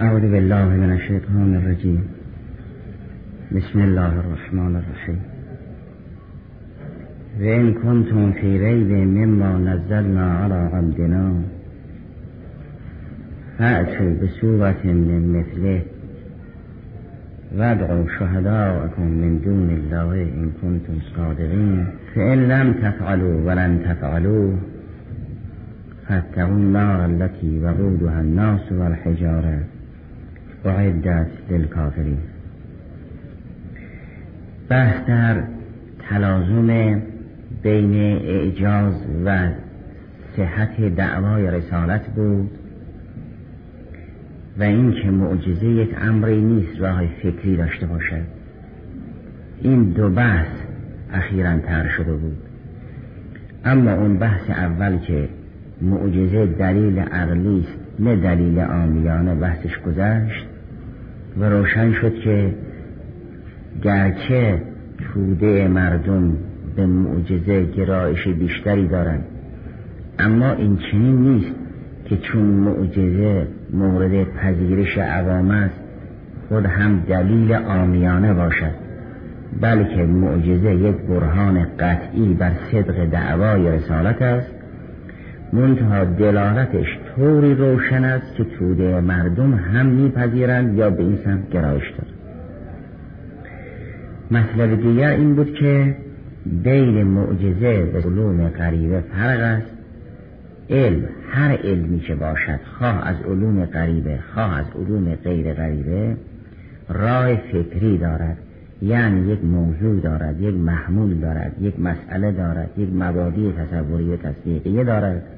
أعوذ 0.00 0.20
بالله 0.20 0.64
من 0.68 0.92
الشيطان 0.92 1.54
الرجيم. 1.54 2.02
بسم 3.52 3.78
الله 3.80 4.12
الرحمن 4.22 4.76
الرحيم. 4.76 5.20
وإن 7.40 7.74
كنتم 7.74 8.32
في 8.32 8.58
ريب 8.66 8.90
مما 9.18 9.50
نزلنا 9.58 10.26
على 10.38 10.70
عبدنا 10.74 11.24
فأتوا 13.58 14.12
بسورة 14.22 14.82
من 14.84 15.22
مثله 15.36 15.82
وادعوا 17.56 18.04
شهداءكم 18.18 19.06
من 19.22 19.40
دون 19.44 19.68
الله 19.78 20.12
إن 20.22 20.50
كنتم 20.62 20.96
صادقين. 21.16 21.86
فإن 22.14 22.48
لم 22.48 22.72
تفعلوا 22.72 23.36
ولن 23.46 23.82
تفعلوا 23.88 24.56
فاتقوا 26.08 26.56
النار 26.56 27.06
التي 27.06 27.60
وقودها 27.64 28.20
الناس 28.20 28.72
والحجارة 30.64 31.18
اعدت 31.18 31.26
للکافرین 31.50 32.18
بحث 34.68 35.06
در 35.08 35.42
تلازم 36.10 37.02
بین 37.62 37.94
اعجاز 38.24 38.94
و 39.24 39.48
صحت 40.36 40.80
دعوای 40.80 41.50
رسالت 41.50 42.06
بود 42.06 42.50
و 44.58 44.62
اینکه 44.62 45.10
معجزه 45.10 45.66
یک 45.66 45.96
امری 46.00 46.40
نیست 46.40 46.80
راه 46.80 47.06
فکری 47.06 47.56
داشته 47.56 47.86
باشد. 47.86 48.24
این 49.62 49.84
دو 49.84 50.10
بحث 50.10 50.48
اخیرا 51.12 51.58
تر 51.58 51.88
شده 51.88 52.12
بود. 52.12 52.36
اما 53.64 53.92
اون 53.92 54.18
بحث 54.18 54.50
اول 54.50 54.98
که 54.98 55.28
معجزه 55.82 56.46
دلیل 56.46 56.98
عقلی 56.98 57.60
است 57.60 57.78
نه 57.98 58.16
دلیل 58.16 58.58
آمیانه 58.58 59.34
بحثش 59.34 59.78
گذشت 59.78 60.47
و 61.38 61.44
روشن 61.44 61.92
شد 61.92 62.14
که 62.14 62.54
گرچه 63.82 64.62
توده 64.98 65.68
مردم 65.68 66.36
به 66.76 66.86
معجزه 66.86 67.64
گرایش 67.64 68.28
بیشتری 68.28 68.88
دارند 68.88 69.24
اما 70.18 70.52
این 70.52 70.76
چنین 70.76 71.16
نیست 71.16 71.54
که 72.04 72.16
چون 72.16 72.42
معجزه 72.42 73.46
مورد 73.72 74.24
پذیرش 74.24 74.98
عوام 74.98 75.50
است 75.50 75.80
خود 76.48 76.66
هم 76.66 77.00
دلیل 77.08 77.52
آمیانه 77.52 78.34
باشد 78.34 78.74
بلکه 79.60 80.02
معجزه 80.02 80.74
یک 80.74 80.96
برهان 80.96 81.66
قطعی 81.78 82.34
بر 82.34 82.52
صدق 82.72 83.04
دعوای 83.04 83.70
رسالت 83.70 84.22
است 84.22 84.54
منتها 85.52 86.04
دلالتش 86.04 86.98
طوری 87.18 87.54
روشن 87.54 88.04
است 88.04 88.34
که 88.36 88.44
توده 88.44 89.00
مردم 89.00 89.54
هم 89.54 89.86
میپذیرند 89.86 90.78
یا 90.78 90.90
به 90.90 91.02
این 91.02 91.18
سمت 91.24 91.50
گرایش 91.50 91.84
دارند. 91.90 92.18
مطلب 94.30 94.82
دیگر 94.82 95.10
این 95.10 95.34
بود 95.34 95.54
که 95.54 95.96
بین 96.46 97.02
معجزه 97.02 97.90
و 97.94 97.96
علوم 97.96 98.48
غریبه 98.48 99.00
فرق 99.00 99.40
است. 99.40 99.72
علم 100.70 101.08
هر 101.30 101.56
علمی 101.56 102.00
که 102.00 102.14
باشد 102.14 102.60
خواه 102.78 103.08
از 103.08 103.16
علوم 103.26 103.64
غریبه 103.64 104.18
خواه 104.34 104.58
از 104.58 104.66
علوم 104.74 105.14
غیر 105.14 105.54
غریبه 105.54 106.16
راه 106.88 107.36
فکری 107.36 107.98
دارد. 107.98 108.36
یعنی 108.82 109.32
یک 109.32 109.44
موضوع 109.44 110.00
دارد 110.00 110.40
یک 110.40 110.54
محمول 110.54 111.14
دارد 111.14 111.52
یک 111.60 111.80
مسئله 111.80 112.32
دارد 112.32 112.70
یک 112.76 112.88
مبادی 112.92 113.52
تصوری 113.52 114.08
و 114.10 114.16
تصدیقیه 114.16 114.84
دارد. 114.84 115.37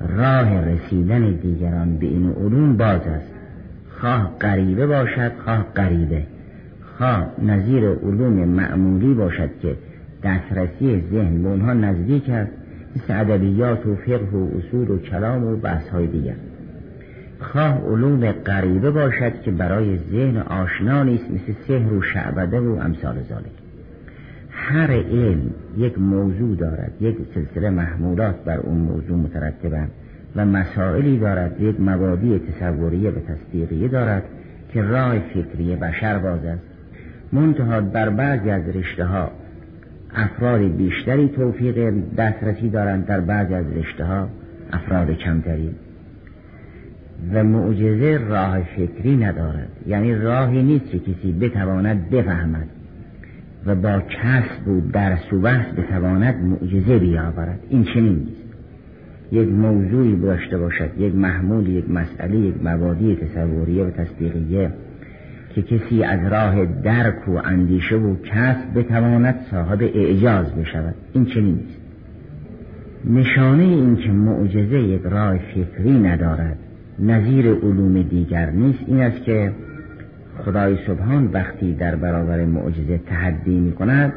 راه 0.00 0.60
رسیدن 0.60 1.30
دیگران 1.30 1.96
به 1.96 2.06
این 2.06 2.30
علوم 2.30 2.76
باز 2.76 3.00
است. 3.00 3.30
خواه 4.00 4.36
غریبه 4.40 4.86
باشد 4.86 5.32
خواه 5.44 5.66
غریبه. 5.76 6.22
خواه 6.98 7.30
نظیر 7.42 7.88
علوم 7.88 8.32
معمولی 8.32 9.14
باشد 9.14 9.50
که 9.62 9.76
دسترسی 10.22 11.04
ذهن 11.12 11.42
به 11.42 11.48
اونها 11.48 11.72
نزدیک 11.72 12.30
است. 12.30 12.52
مثل 12.96 13.20
ادبیات 13.20 13.86
و 13.86 13.96
فقه 13.96 14.36
و 14.36 14.48
اصول 14.58 14.90
و 14.90 14.98
کلام 14.98 15.44
و 15.44 15.56
بحث 15.56 15.88
های 15.88 16.06
دیگر. 16.06 16.36
خواه 17.40 17.84
علوم 17.86 18.32
غریبه 18.32 18.90
باشد 18.90 19.42
که 19.42 19.50
برای 19.50 19.98
ذهن 19.98 20.36
آشنا 20.36 21.02
نیست 21.02 21.24
مثل 21.30 21.52
سحر 21.68 21.92
و 21.92 22.02
شعبده 22.02 22.60
و 22.60 22.78
امثال 22.80 23.14
ذالک 23.28 23.63
هر 24.64 24.90
علم 24.90 25.50
یک 25.76 25.98
موضوع 25.98 26.56
دارد 26.56 26.92
یک 27.00 27.16
سلسله 27.34 27.70
محمولات 27.70 28.44
بر 28.44 28.56
اون 28.56 28.78
موضوع 28.78 29.16
مترتبند 29.16 29.90
و 30.36 30.46
مسائلی 30.46 31.18
دارد 31.18 31.60
یک 31.60 31.80
مبادی 31.80 32.38
تصوریه 32.38 33.10
و 33.10 33.14
تصدیقیه 33.14 33.88
دارد 33.88 34.22
که 34.72 34.82
راه 34.82 35.18
فکری 35.18 35.76
بشر 35.76 36.18
باز 36.18 36.44
است. 36.44 36.62
منتها 37.32 37.80
بر 37.80 38.10
بعضی 38.10 38.50
از 38.50 38.76
رشته 38.76 39.04
ها 39.04 39.30
افراد 40.14 40.76
بیشتری 40.76 41.28
توفیق 41.28 41.92
دسترسی 42.16 42.70
دارند 42.70 43.06
در 43.06 43.20
بعضی 43.20 43.54
از 43.54 43.66
رشته 43.76 44.04
ها 44.04 44.28
افراد 44.72 45.10
کمتری. 45.10 45.74
و 47.32 47.44
معجزه 47.44 48.18
راه 48.28 48.62
فکری 48.62 49.16
ندارد. 49.16 49.68
یعنی 49.86 50.14
راهی 50.14 50.62
نیست 50.62 50.86
که 50.86 50.98
کسی 50.98 51.32
بتواند 51.32 52.10
بفهمد. 52.10 52.68
و 53.66 53.74
با 53.74 54.00
کسب 54.00 54.68
و 54.68 54.80
درس 54.92 55.32
و 55.32 55.38
بتواند 55.76 56.34
معجزه 56.44 56.98
بیاورد. 56.98 57.60
این 57.70 57.84
چنین 57.84 58.18
نیست. 58.18 58.44
یک 59.32 59.48
موضوعی 59.48 60.16
داشته 60.16 60.58
باشد 60.58 60.90
یک 60.98 61.14
محمول 61.14 61.68
یک 61.68 61.90
مسئله 61.90 62.36
یک 62.36 62.54
مبادی 62.64 63.16
تصوریه 63.16 63.84
و 63.84 63.90
تصدیقیه 63.90 64.70
که 65.54 65.62
کسی 65.62 66.02
از 66.02 66.32
راه 66.32 66.64
درک 66.64 67.28
و 67.28 67.40
اندیشه 67.44 67.96
و 67.96 68.16
کسب 68.24 68.78
بتواند 68.78 69.34
صاحب 69.50 69.82
اعجاز 69.82 70.54
بشود. 70.54 70.94
این 71.12 71.24
چنین 71.24 71.54
نیست. 71.54 71.80
نشانه 73.10 73.62
این 73.62 73.96
که 73.96 74.08
معجزه 74.08 74.80
یک 74.80 75.02
راه 75.02 75.38
فکری 75.38 75.98
ندارد 75.98 76.58
نظیر 76.98 77.46
علوم 77.46 78.02
دیگر 78.02 78.50
نیست 78.50 78.78
این 78.86 79.00
است 79.00 79.24
که 79.24 79.52
خدای 80.38 80.78
سبحان 80.86 81.30
وقتی 81.32 81.74
در 81.74 81.96
برابر 81.96 82.44
معجزه 82.44 82.98
تحدی 82.98 83.58
می 83.58 83.72
کند 83.72 84.12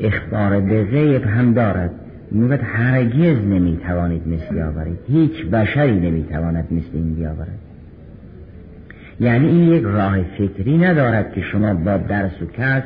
اخبار 0.00 0.60
به 0.60 0.84
غیب 0.84 1.24
هم 1.24 1.54
دارد. 1.54 1.90
می‌گوید 2.30 2.60
هرگز 2.62 3.38
نمی‌توانید 3.44 4.28
مثلی 4.28 4.62
آورید 4.62 4.98
هیچ 5.08 5.46
بشری 5.46 6.00
نمی‌تواند 6.00 6.64
مثل 6.70 6.90
این 6.92 7.14
بیاورد. 7.14 7.58
یعنی 9.20 9.46
این 9.46 9.68
یک 9.68 9.82
راه 9.82 10.22
فکری 10.22 10.78
ندارد 10.78 11.32
که 11.32 11.40
شما 11.40 11.74
با 11.74 11.96
درس 11.96 12.42
و 12.42 12.46
کسب 12.46 12.84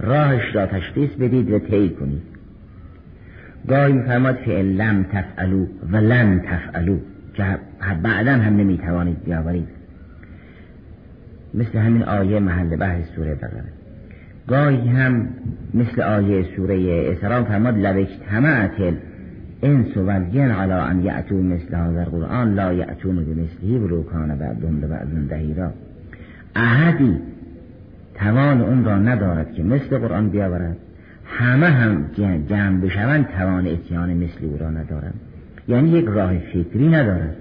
راهش 0.00 0.54
را 0.54 0.66
تشخیص 0.66 1.10
بدید 1.10 1.50
و 1.50 1.58
طی 1.58 1.88
کنید. 1.88 2.22
گاهی 3.68 3.92
میفرماد 3.92 4.42
که 4.42 4.50
لم 4.50 5.06
تفعلو 5.12 5.66
و 5.92 5.96
لن 5.96 6.40
تفعلو 6.40 6.98
که 7.34 7.44
بعدا 8.02 8.32
هم 8.32 8.56
نمی‌توانید 8.56 9.24
بیاورید. 9.24 9.68
مثل 11.54 11.78
همین 11.78 12.02
آیه 12.02 12.40
محل 12.40 12.76
بحث 12.76 13.04
سوره 13.16 13.34
بقره. 13.34 13.64
گاهی 14.48 14.88
هم 14.88 15.28
مثل 15.74 16.02
آیه 16.02 16.46
سوره 16.56 17.08
اسرام 17.12 17.44
فرماد 17.44 17.78
لبک 17.78 18.08
تمعت 18.30 18.94
انس 19.62 19.96
و 19.96 20.10
الجن 20.10 20.50
علی 20.50 20.72
ان 20.72 21.04
یعتو 21.04 21.42
مثل 21.42 21.74
هذا 21.74 22.00
القرآن 22.00 22.54
لا 22.54 22.72
یعتون 22.72 23.16
بمثله 23.16 23.78
ولو 23.78 24.02
کان 24.02 24.38
بعضهم 24.38 24.84
لبعض 24.84 25.08
دهیرا. 25.28 25.70
احدی 26.56 27.18
توان 28.14 28.60
اون 28.60 28.84
را 28.84 28.98
ندارد 28.98 29.52
که 29.52 29.62
مثل 29.62 29.98
قرآن 29.98 30.28
بیاورد. 30.28 30.76
همه 31.26 31.66
هم 31.66 32.04
جمع 32.48 32.80
بشوند 32.80 33.28
توان 33.38 33.66
اتیان 33.66 34.14
مثل 34.14 34.44
او 34.44 34.58
را 34.60 34.70
ندارد 34.70 35.14
یعنی 35.68 35.90
یک 35.90 36.04
راه 36.04 36.38
فکری 36.38 36.88
ندارد. 36.88 37.36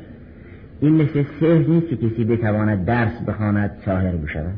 این 0.83 0.95
مثل 0.95 1.23
سهر 1.39 1.67
نیست 1.67 1.87
که 1.87 1.95
کسی 1.95 2.23
بتواند 2.23 2.85
درس 2.85 3.21
بخواند 3.27 3.71
ساهر 3.85 4.11
بشود. 4.11 4.53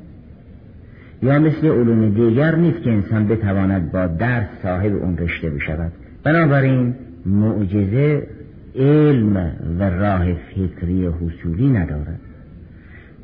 یا 1.23 1.39
مثل 1.39 1.67
علوم 1.67 2.09
دیگر 2.09 2.55
نیست 2.55 2.81
که 2.81 2.91
انسان 2.91 3.27
بتواند 3.27 3.91
با 3.91 4.07
درس 4.07 4.47
صاحب 4.63 4.95
اون 4.95 5.17
رشته 5.17 5.49
بشود. 5.49 5.91
بنابراین 6.23 6.95
معجزه 7.25 8.27
علم 8.75 9.51
و 9.79 9.89
راه 9.89 10.33
فکری 10.33 11.07
حصولی 11.07 11.69
ندارد. 11.69 12.19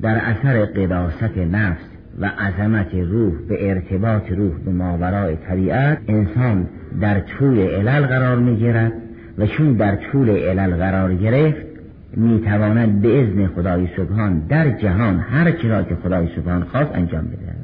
در 0.02 0.18
اثر 0.18 0.66
قداست 0.66 1.38
نفس 1.38 1.86
و 2.20 2.26
عظمت 2.26 2.94
روح 2.94 3.34
به 3.50 3.70
ارتباط 3.70 4.32
روح 4.32 4.54
به 4.66 4.72
ماورای 4.72 5.36
طبیعت 5.36 5.98
انسان 6.08 6.68
در 7.02 7.20
طول 7.20 7.60
علل 7.60 8.08
قرار 8.08 8.38
می 8.40 8.56
گیرد 8.56 8.94
و 9.38 9.46
چون 9.46 9.74
در 9.74 9.96
طول 9.96 10.30
علل 10.30 10.76
قرار 10.76 11.16
گرفت 11.16 11.71
می 12.16 12.42
تواند 12.42 13.02
به 13.02 13.22
ازن 13.22 13.48
خدای 13.48 13.88
سبحان 13.98 14.40
در 14.40 14.70
جهان 14.70 15.20
هر 15.20 15.52
چرا 15.52 15.84
که 15.84 15.96
خدای 15.96 16.28
سبحان 16.36 16.64
خواست 16.64 16.92
انجام 16.96 17.26
بده. 17.26 17.56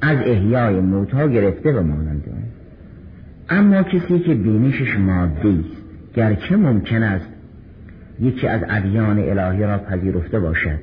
از 0.00 0.18
احیای 0.18 0.80
موتا 0.80 1.28
گرفته 1.28 1.72
و 1.72 1.82
مانند 1.82 2.24
اما 3.50 3.82
کسی 3.82 4.18
که 4.18 4.34
بینشش 4.34 4.96
مادی 4.98 5.48
است 5.60 5.82
گرچه 6.14 6.56
ممکن 6.56 7.02
است 7.02 7.28
یکی 8.20 8.48
از 8.48 8.60
ادیان 8.68 9.18
الهی 9.18 9.62
را 9.62 9.78
پذیرفته 9.78 10.40
باشد 10.40 10.78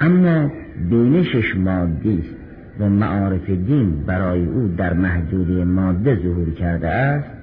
اما 0.00 0.50
بینشش 0.90 1.56
مادی 1.56 2.18
است 2.18 2.34
و 2.80 2.88
معارف 2.88 3.50
دین 3.50 4.04
برای 4.06 4.44
او 4.44 4.74
در 4.76 4.92
محدوده 4.92 5.64
ماده 5.64 6.14
ظهور 6.22 6.50
کرده 6.50 6.88
است 6.88 7.33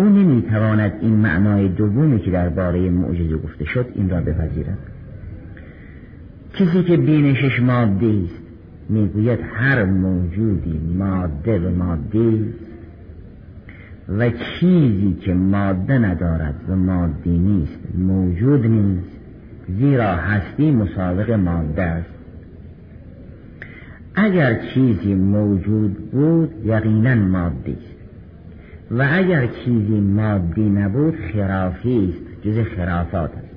او 0.00 0.08
نمی‌تواند 0.08 0.92
این 1.00 1.16
معنای 1.16 1.68
دومی 1.68 2.20
که 2.20 2.30
درباره 2.30 2.90
معجزه 2.90 3.36
گفته 3.36 3.64
شد 3.64 3.86
این 3.94 4.10
را 4.10 4.20
بپذیرد. 4.20 4.78
کسی 6.54 6.82
که 6.82 6.96
بینشش 6.96 7.60
مادی 7.60 8.24
است 8.24 8.42
می‌گوید 8.88 9.38
هر 9.54 9.84
موجودی 9.84 10.80
ماده 10.98 11.58
و 11.58 11.74
مادی 11.74 12.54
و 14.08 14.30
چیزی 14.30 15.16
که 15.20 15.34
ماده 15.34 15.98
ندارد 15.98 16.54
و 16.68 16.76
مادی 16.76 17.38
نیست 17.38 17.78
موجود 17.98 18.66
نیست 18.66 19.20
زیرا 19.78 20.16
هستی 20.16 20.70
مسابق 20.70 21.30
ماده 21.30 21.82
است. 21.82 22.10
اگر 24.14 24.60
چیزی 24.74 25.14
موجود 25.14 26.10
بود 26.10 26.50
یقینا 26.64 27.14
مادی 27.14 27.72
است. 27.72 27.89
و 28.90 29.08
اگر 29.12 29.46
چیزی 29.46 30.00
مادی 30.00 30.70
نبود 30.70 31.14
خرافی 31.32 32.14
است 32.14 32.46
جز 32.48 32.66
خرافات 32.76 33.30
است. 33.30 33.54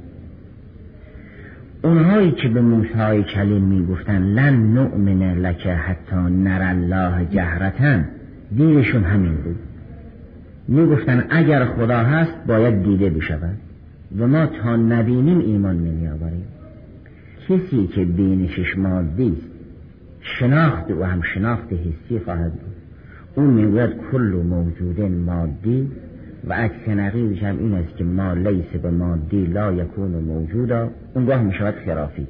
اونهایی 1.83 2.31
که 2.31 2.49
به 2.49 2.61
موسی 2.61 3.23
کلیم 3.23 3.63
می‌گفتن 3.63 4.23
لن 4.23 4.73
نؤمن 4.73 5.33
لک 5.33 5.67
حتی 5.67 6.15
نر 6.15 6.61
الله 6.61 7.25
جهرتن. 7.25 8.09
دیرشون 8.57 9.03
همین 9.03 9.35
بود. 9.35 9.59
می‌گفتن 10.67 11.25
اگر 11.29 11.65
خدا 11.65 11.97
هست 11.97 12.33
باید 12.47 12.83
دیده 12.83 13.09
بشود. 13.09 13.57
و 14.19 14.27
ما 14.27 14.45
تا 14.45 14.75
نبینیم 14.75 15.39
ایمان 15.39 15.77
نمی 15.77 16.07
آوریم 16.07 16.45
کسی 17.49 17.87
که 17.87 18.05
بینشش 18.05 18.77
مادی 18.77 19.37
شناخت 20.21 20.91
و 20.91 21.03
هم 21.03 21.21
شناخت 21.21 21.73
حسی 21.73 22.19
خواهد 22.19 22.51
بود. 22.51 22.72
اون 23.35 23.49
می‌گوید 23.49 23.89
کل 24.11 24.43
موجود 24.49 25.01
مادی 25.01 25.91
و 26.47 26.53
عکس 26.53 26.89
نقیبش 26.89 27.43
هم 27.43 27.57
این 27.59 27.73
است 27.73 27.97
که 27.97 28.03
ما 28.03 28.33
لیس 28.33 28.65
به 28.83 28.89
مادی 28.89 29.45
لا 29.45 29.73
یکون 29.73 30.11
موجودا 30.11 30.89
اونگاه 31.13 31.41
می 31.41 31.53
شود 31.53 31.73
خرافی. 31.85 32.27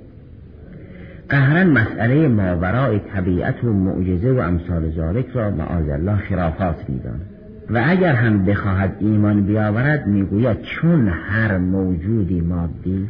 قهرن 1.29 1.69
مسئله 1.69 2.27
ماورای 2.27 2.99
طبیعت 2.99 3.63
و 3.63 3.73
معجزه 3.73 4.31
و 4.31 4.39
امثال 4.39 4.91
ذالک 4.91 5.25
را 5.33 5.51
معاذ 5.51 5.89
الله 5.89 6.15
خرافات 6.15 6.89
می‌داند. 6.89 7.21
و 7.69 7.81
اگر 7.85 8.13
هم 8.13 8.45
بخواهد 8.45 8.95
ایمان 8.99 9.41
بیاورد 9.45 10.07
می‌گوید 10.07 10.61
چون 10.61 11.07
هر 11.07 11.57
موجودی 11.57 12.41
مادی 12.41 13.07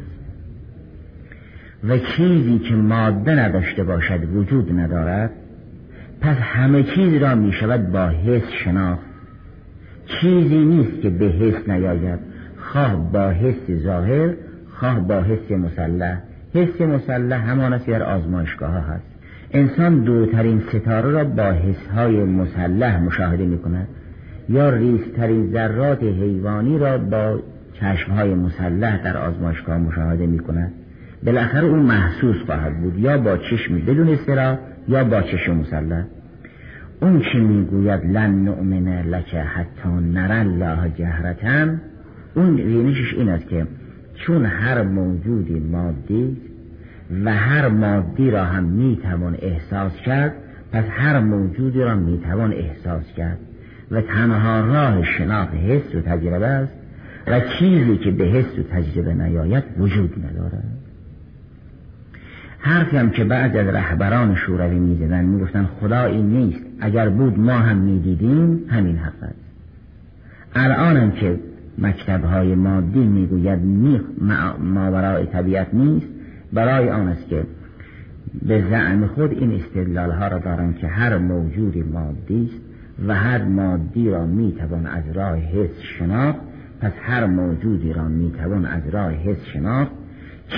و 1.90 1.98
چیزی 1.98 2.60
که 2.60 2.76
ماده 2.76 3.36
نداشته 3.36 3.84
باشد 3.84 4.36
وجود 4.36 4.80
ندارد 4.80 5.32
پس 6.24 6.38
همه 6.38 6.84
چیز 6.84 7.14
را 7.14 7.36
می 7.36 7.52
شود 7.52 7.92
با 7.92 8.08
حس 8.08 8.52
شناخت. 8.64 9.06
چیزی 10.06 10.66
نیست 10.66 11.02
که 11.02 11.10
به 11.10 11.26
حس 11.26 11.70
نیاید. 11.70 12.20
خواه 12.58 13.12
با 13.12 13.30
حس 13.30 13.72
ظاهر 13.72 14.34
خواه 14.74 15.08
با 15.08 15.22
حس 15.22 15.52
مسلح. 15.52 16.22
حس 16.54 16.82
مسلح 16.82 17.50
همان 17.50 17.74
است 17.74 17.88
در 17.88 18.04
آزمایشگاه 18.04 18.72
ها 18.72 18.80
هست. 18.80 19.06
انسان 19.52 20.04
دورترین 20.04 20.60
ستاره 20.60 21.12
را 21.12 21.24
با 21.24 21.52
حس 21.52 21.88
های 21.96 22.24
مسلح 22.24 23.04
مشاهده 23.04 23.46
می 23.46 23.58
کند 23.58 23.88
یا 24.50 24.70
ریزترین 24.70 25.52
ذرات 25.52 26.04
حیوانی 26.04 26.78
را 26.78 26.98
با 26.98 27.40
های 28.16 28.34
مسلح 28.36 29.04
در 29.04 29.18
آزمایشگاه 29.18 29.78
مشاهده 29.78 30.28
می 30.28 30.40
کند 30.40 30.72
بالاخره 31.26 31.68
اون 31.68 31.80
محسوس 31.80 32.36
خواهد 32.46 32.82
بود 32.82 33.00
یا 33.00 33.18
با 33.18 33.38
چشمی 33.38 33.82
بدون 33.82 34.10
استرا 34.10 34.58
یا 34.88 35.04
با 35.04 35.22
چشم 35.22 35.56
مسلح 35.56 36.04
اون 37.02 37.20
که 37.20 37.38
می‌گوید 37.38 38.06
لن 38.06 38.44
نؤمن 38.44 39.02
لک 39.02 39.36
حتی 39.36 39.90
نر 39.90 40.32
الله 40.32 40.90
جهرتن؟ 40.90 41.82
اون 42.36 42.58
رینشش 42.58 43.14
این 43.14 43.30
است 43.30 43.48
که 43.48 43.68
چون 44.16 44.46
هر 44.46 44.82
موجودی 44.84 45.60
مادی 45.60 46.38
و 47.26 47.34
هر 47.34 47.68
مادی 47.68 48.32
را 48.32 48.44
هم 48.44 48.64
می‌توان 48.64 49.38
احساس 49.42 49.96
کرد 50.06 50.34
پس 50.72 50.86
هر 50.90 51.20
موجودی 51.20 51.80
را 51.80 51.96
می‌توان 51.96 52.54
احساس 52.54 53.04
کرد. 53.18 53.38
و 53.92 54.02
تنها 54.02 54.60
راه 54.60 55.04
شناخت 55.04 55.54
حس 55.54 55.96
و 55.96 56.02
تجربه 56.02 56.48
است 56.48 56.74
و 57.28 57.40
چیزی 57.40 57.98
که 57.98 58.12
به 58.12 58.24
حس 58.24 58.60
و 58.60 58.64
تجربه 58.64 59.14
نیاید 59.14 59.64
وجود 59.78 60.26
ندارد. 60.26 60.73
حرفی 62.66 62.98
هم 62.98 63.10
که 63.10 63.24
بعد 63.24 63.58
از 63.58 63.68
رهبران 63.68 64.36
شوروی 64.36 64.80
می‌زدن 64.80 65.26
می‌گفتن 65.26 65.70
خدایی 65.80 66.24
نیست. 66.24 66.66
اگر 66.80 67.10
بود 67.10 67.40
ما 67.40 67.52
هم 67.52 67.78
می‌دیدیم 67.78 68.66
همین 68.70 68.98
حق 68.98 69.24
است. 69.24 69.36
الان 70.56 71.12
که 71.12 71.40
مکتبهای 71.78 72.56
مادی 72.56 73.00
می‌گوید 73.00 73.60
می 73.60 74.02
ماورای 74.60 75.26
طبیعت 75.26 75.74
نیست 75.74 76.08
برای 76.54 76.90
آن 76.90 77.08
است 77.08 77.28
که 77.28 77.44
به 78.42 78.64
زعم 78.70 79.08
خود 79.08 79.32
این 79.32 79.52
استدلال 79.52 80.12
ها 80.12 80.28
را 80.28 80.38
دارن 80.38 80.74
که 80.74 80.88
هر 80.88 81.18
موجودی 81.18 81.84
مادی 81.84 82.46
است 82.46 82.62
و 83.08 83.16
هر 83.16 83.44
مادی 83.44 84.10
را 84.10 84.26
می‌توان 84.26 84.86
از 84.86 85.04
راه 85.14 85.38
حس 85.38 85.82
شناخت 86.00 86.40
پس 86.82 86.92
هر 87.02 87.26
موجودی 87.26 87.94
را 87.94 88.08
می‌توان 88.08 88.66
از 88.66 88.82
راه 88.92 89.12
حس 89.12 89.46
شناخت 89.54 89.92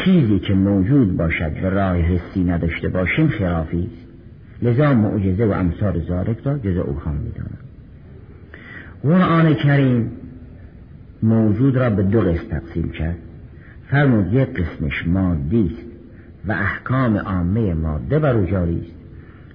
چیزی 0.03 0.39
که 0.39 0.53
موجود 0.53 1.17
باشد 1.17 1.63
و 1.63 1.69
راه 1.69 1.97
حسی 1.97 2.43
نداشته 2.43 2.89
باشیم 2.89 3.27
خرافی 3.27 3.89
است. 3.93 4.05
لذا 4.61 4.93
معجزه 4.93 5.45
و 5.45 5.51
امثال 5.51 6.01
زارک 6.07 6.37
را 6.45 6.57
جز 6.57 6.77
او 6.77 6.99
خان 6.99 7.15
می‌دانم. 7.15 7.57
قرآن 9.03 9.53
کریم 9.53 10.11
موجود 11.23 11.77
را 11.77 11.89
به 11.89 12.03
دو 12.03 12.21
قسم 12.21 12.47
تقسیم 12.49 12.89
کرد. 12.89 13.17
فرمود 13.87 14.33
یک 14.33 14.49
قسمش 14.49 15.07
مادی 15.07 15.71
است 15.73 15.87
و 16.47 16.51
احکام 16.51 17.17
عامه 17.17 17.73
ماده 17.73 18.19
بر 18.19 18.45
جاری 18.45 18.79
است. 18.79 18.95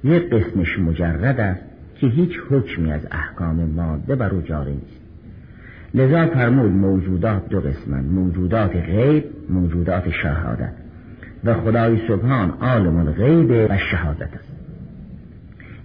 یک 0.04 0.30
قسمش 0.30 0.78
مجرد 0.78 1.40
است 1.40 1.62
که 1.94 2.06
هیچ 2.06 2.32
حکمی 2.50 2.92
از 2.92 3.06
احکام 3.10 3.64
ماده 3.64 4.16
بر 4.16 4.40
جاری 4.40 4.72
نیست. 4.72 4.99
لذا 5.94 6.26
فرمود 6.26 6.70
موجودات 6.70 7.48
دو 7.48 7.60
قسمن 7.60 8.04
موجودات 8.04 8.76
غیب 8.76 9.24
موجودات 9.50 10.10
شهادت. 10.10 10.72
و 11.44 11.54
خدای 11.54 11.98
سبحان 12.08 12.50
عالم 12.60 12.96
الغیب 12.96 13.70
و 13.70 13.76
شهادت 13.90 14.34
است. 14.34 14.52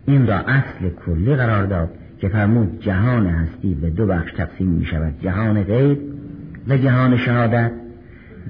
این 0.06 0.28
را 0.28 0.36
اصل 0.36 0.90
کلی 1.06 1.36
قرار 1.36 1.66
داد 1.66 1.90
که 2.20 2.30
فرمود 2.30 2.80
جهان 2.80 3.28
هستی 3.28 3.74
به 3.74 3.90
دو 3.90 4.08
بخش 4.08 4.32
تقسیم 4.34 4.68
می 4.68 4.86
شود. 4.86 5.14
جهان 5.22 5.64
غیب 5.64 6.00
و 6.68 6.78
جهان 6.78 7.18
شهادت. 7.18 7.72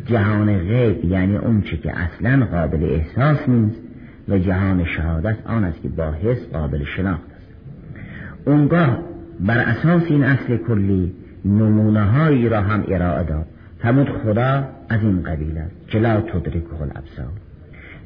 جهان 0.06 0.58
غیب 0.58 1.06
یعنی 1.06 1.38
اون 1.38 1.62
چه 1.62 1.77
که 1.77 2.00
اصلا 2.00 2.46
قابل 2.46 2.84
احساس 2.84 3.50
نیست 3.50 3.82
و 4.29 4.38
جهان 4.38 4.86
شهادت 4.86 5.38
آن 5.46 5.63
است 5.63 5.82
که 5.82 5.89
با 5.89 6.12
حس 6.12 6.48
قابل 6.53 6.84
شناخت 6.84 7.32
است. 7.32 7.48
اونگاه 8.46 9.00
بر 9.39 9.58
اساس 9.58 10.03
این 10.10 10.24
اصل 10.24 10.58
کلی 10.58 11.13
نمونه 11.46 12.04
هایی 12.04 12.50
را 12.50 12.62
هم 12.62 12.84
ارائه 12.88 13.24
داد. 13.24 13.46
فرمود 13.80 14.10
خدا 14.10 14.64
از 14.90 15.02
این 15.02 15.24
قبیل 15.24 15.58
است 15.58 15.88
که 15.88 16.00
لا 16.00 16.22
تدرک 16.22 16.82
الابصار. 16.82 17.34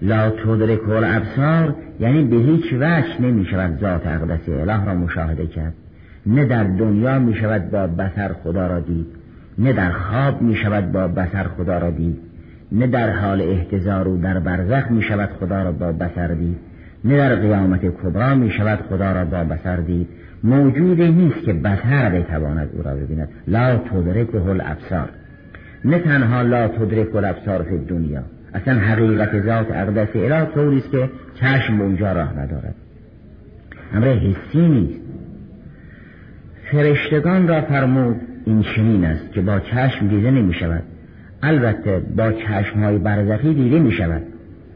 لا 0.01 0.29
تدرک 0.29 0.89
الابصار 0.89 1.75
یعنی 1.99 2.23
به 2.23 2.35
هیچ 2.35 2.73
وجه 2.73 3.21
نمی 3.21 3.45
شود 3.45 3.79
ذات 3.79 4.07
اقدس 4.07 4.49
اله 4.49 4.85
را 4.85 4.93
مشاهده 4.93 5.47
کرد. 5.47 5.73
نه 6.25 6.45
در 6.45 6.63
دنیا 6.63 7.19
می 7.19 7.35
شود 7.35 7.71
با 7.71 7.87
بسر 7.87 8.33
خدا 8.43 8.67
را 8.67 8.79
دید. 8.79 9.07
نه 9.57 9.73
در 9.73 9.91
خواب 9.91 10.41
می 10.41 10.55
شود 10.55 10.91
با 10.91 11.07
بسر 11.07 11.43
خدا 11.43 11.77
را 11.77 11.91
دید. 11.91 12.17
نه 12.71 12.87
در 12.87 13.09
حال 13.09 13.41
احتضار 13.41 14.07
و 14.07 14.17
در 14.17 14.39
برزخ 14.39 14.91
می 14.91 15.01
شود 15.01 15.29
خدا 15.39 15.63
را 15.63 15.71
با 15.71 15.91
بسر 15.91 16.27
دید. 16.27 16.57
نه 17.05 17.17
در 17.17 17.35
قیامت 17.35 17.85
کبرا 17.85 18.35
می 18.35 18.51
شود 18.51 18.79
خدا 18.89 19.11
را 19.11 19.25
با 19.25 19.43
بسر 19.43 19.75
دید. 19.75 20.07
موجودی 20.43 21.11
نیست 21.11 21.45
که 21.45 21.53
بسر 21.53 22.09
بتواند 22.09 22.69
او 22.73 22.83
را 22.83 22.95
ببیند. 22.95 23.29
لا 23.47 23.77
تدرک 23.77 24.35
الابصار. 24.35 25.09
نه 25.85 25.99
تنها 25.99 26.41
لا 26.41 26.67
تدرک 26.67 27.15
الابصار 27.15 27.63
فی 27.63 27.77
دنیا 27.77 28.23
اصلا 28.53 28.73
حقیقت 28.73 29.41
ذات 29.41 29.71
اقدس 29.71 30.15
اله 30.15 30.45
طوری 30.45 30.77
است 30.77 30.91
که 30.91 31.09
چشم 31.35 31.81
اونجا 31.81 32.11
راه 32.11 32.39
ندارد. 32.39 32.75
امر 33.93 34.07
حسی 34.07 34.69
نیست. 34.69 34.99
فرشتگان 36.71 37.47
را 37.47 37.61
فرمود 37.61 38.15
این 38.45 38.63
چنین 38.75 39.05
است 39.05 39.31
که 39.31 39.41
با 39.41 39.59
چشم 39.59 40.07
دیده 40.07 40.31
نمی 40.31 40.53
شود. 40.53 40.83
البته 41.43 42.01
با 42.17 42.31
چشم 42.31 42.83
های 42.83 42.97
برزخی 42.97 43.53
دیده 43.53 43.79
می 43.79 43.91
شود 43.91 44.21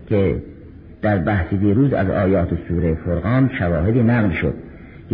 که 0.09 0.35
در 1.01 1.17
بحث 1.17 1.53
دیروز 1.53 1.93
از 1.93 2.09
آیات 2.09 2.49
سوره 2.67 2.95
فرقان 2.95 3.49
شواهدی 3.59 4.03
نقل 4.03 4.31
شد. 4.31 4.53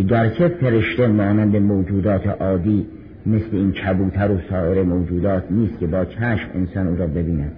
گرچه 0.02 0.48
فرشته 0.48 1.06
مانند 1.06 1.56
موجودات 1.56 2.26
عادی 2.26 2.86
مثل 3.26 3.48
این 3.52 3.72
کبوتر 3.72 4.30
و 4.30 4.38
سایر 4.50 4.82
موجودات 4.82 5.44
نیست 5.50 5.78
که 5.80 5.86
با 5.86 6.04
چشم 6.04 6.48
انسان 6.54 6.86
او 6.86 6.96
را 6.96 7.06
ببیند. 7.06 7.52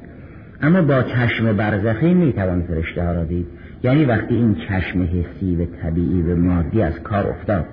اما 0.63 0.83
با 0.83 1.03
چشم 1.03 1.53
برزخی 1.53 2.15
می‌توان 2.15 2.63
فرشته 2.63 3.03
ها 3.03 3.13
را 3.13 3.25
دید. 3.25 3.47
یعنی 3.85 4.05
وقتی 4.05 4.35
این 4.35 4.55
چشم 4.55 5.03
حسی 5.03 5.57
و 5.57 5.65
طبیعی 5.83 6.23
و 6.23 6.37
مادی 6.37 6.83
از 6.83 7.01
کار 7.01 7.27
افتاد 7.27 7.65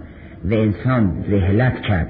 و 0.46 0.54
انسان 0.54 1.26
رهلت 1.30 1.82
کرد 1.82 2.10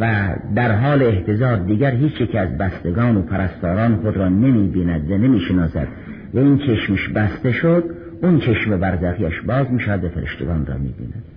و 0.00 0.34
در 0.54 0.72
حال 0.72 1.02
احتضار 1.02 1.56
دیگر 1.56 1.90
هیچ 1.90 2.20
یک 2.20 2.34
از 2.34 2.58
بستگان 2.58 3.16
و 3.16 3.22
پرستاران 3.22 3.96
خود 3.96 4.16
را 4.16 4.28
نمی 4.28 4.68
بیند 4.68 5.10
و 5.10 5.18
نمی 5.18 5.40
شناسد 5.40 5.88
و 6.34 6.38
این 6.38 6.58
چشمش 6.58 7.08
بسته 7.08 7.52
شد 7.52 7.84
اون 8.22 8.40
چشم 8.40 8.80
برزخیش 8.80 9.40
باز 9.40 9.70
می 9.70 9.80
شود 9.80 10.04
و 10.04 10.08
فرشتگان 10.08 10.66
را 10.66 10.74
می 10.74 10.94
بیند 10.98 11.33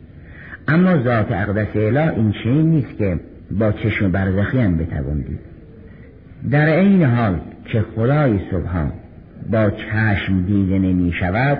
اما 0.68 1.04
ذات 1.04 1.32
اقدس 1.32 1.76
اله 1.76 2.14
این 2.16 2.34
چنین 2.44 2.70
نیست 2.70 2.98
که 2.98 3.20
با 3.52 3.72
چشم 3.72 4.12
برزخی 4.12 4.60
هم 4.60 4.78
بتوان 4.78 5.26
در 6.52 6.80
این 6.80 7.04
حال 7.04 7.40
که 7.66 7.82
خدای 7.96 8.40
سبحان 8.52 8.92
با 9.52 9.70
چشم 9.70 10.42
دیده 10.42 10.80
نمی 10.80 11.14
شود 11.20 11.58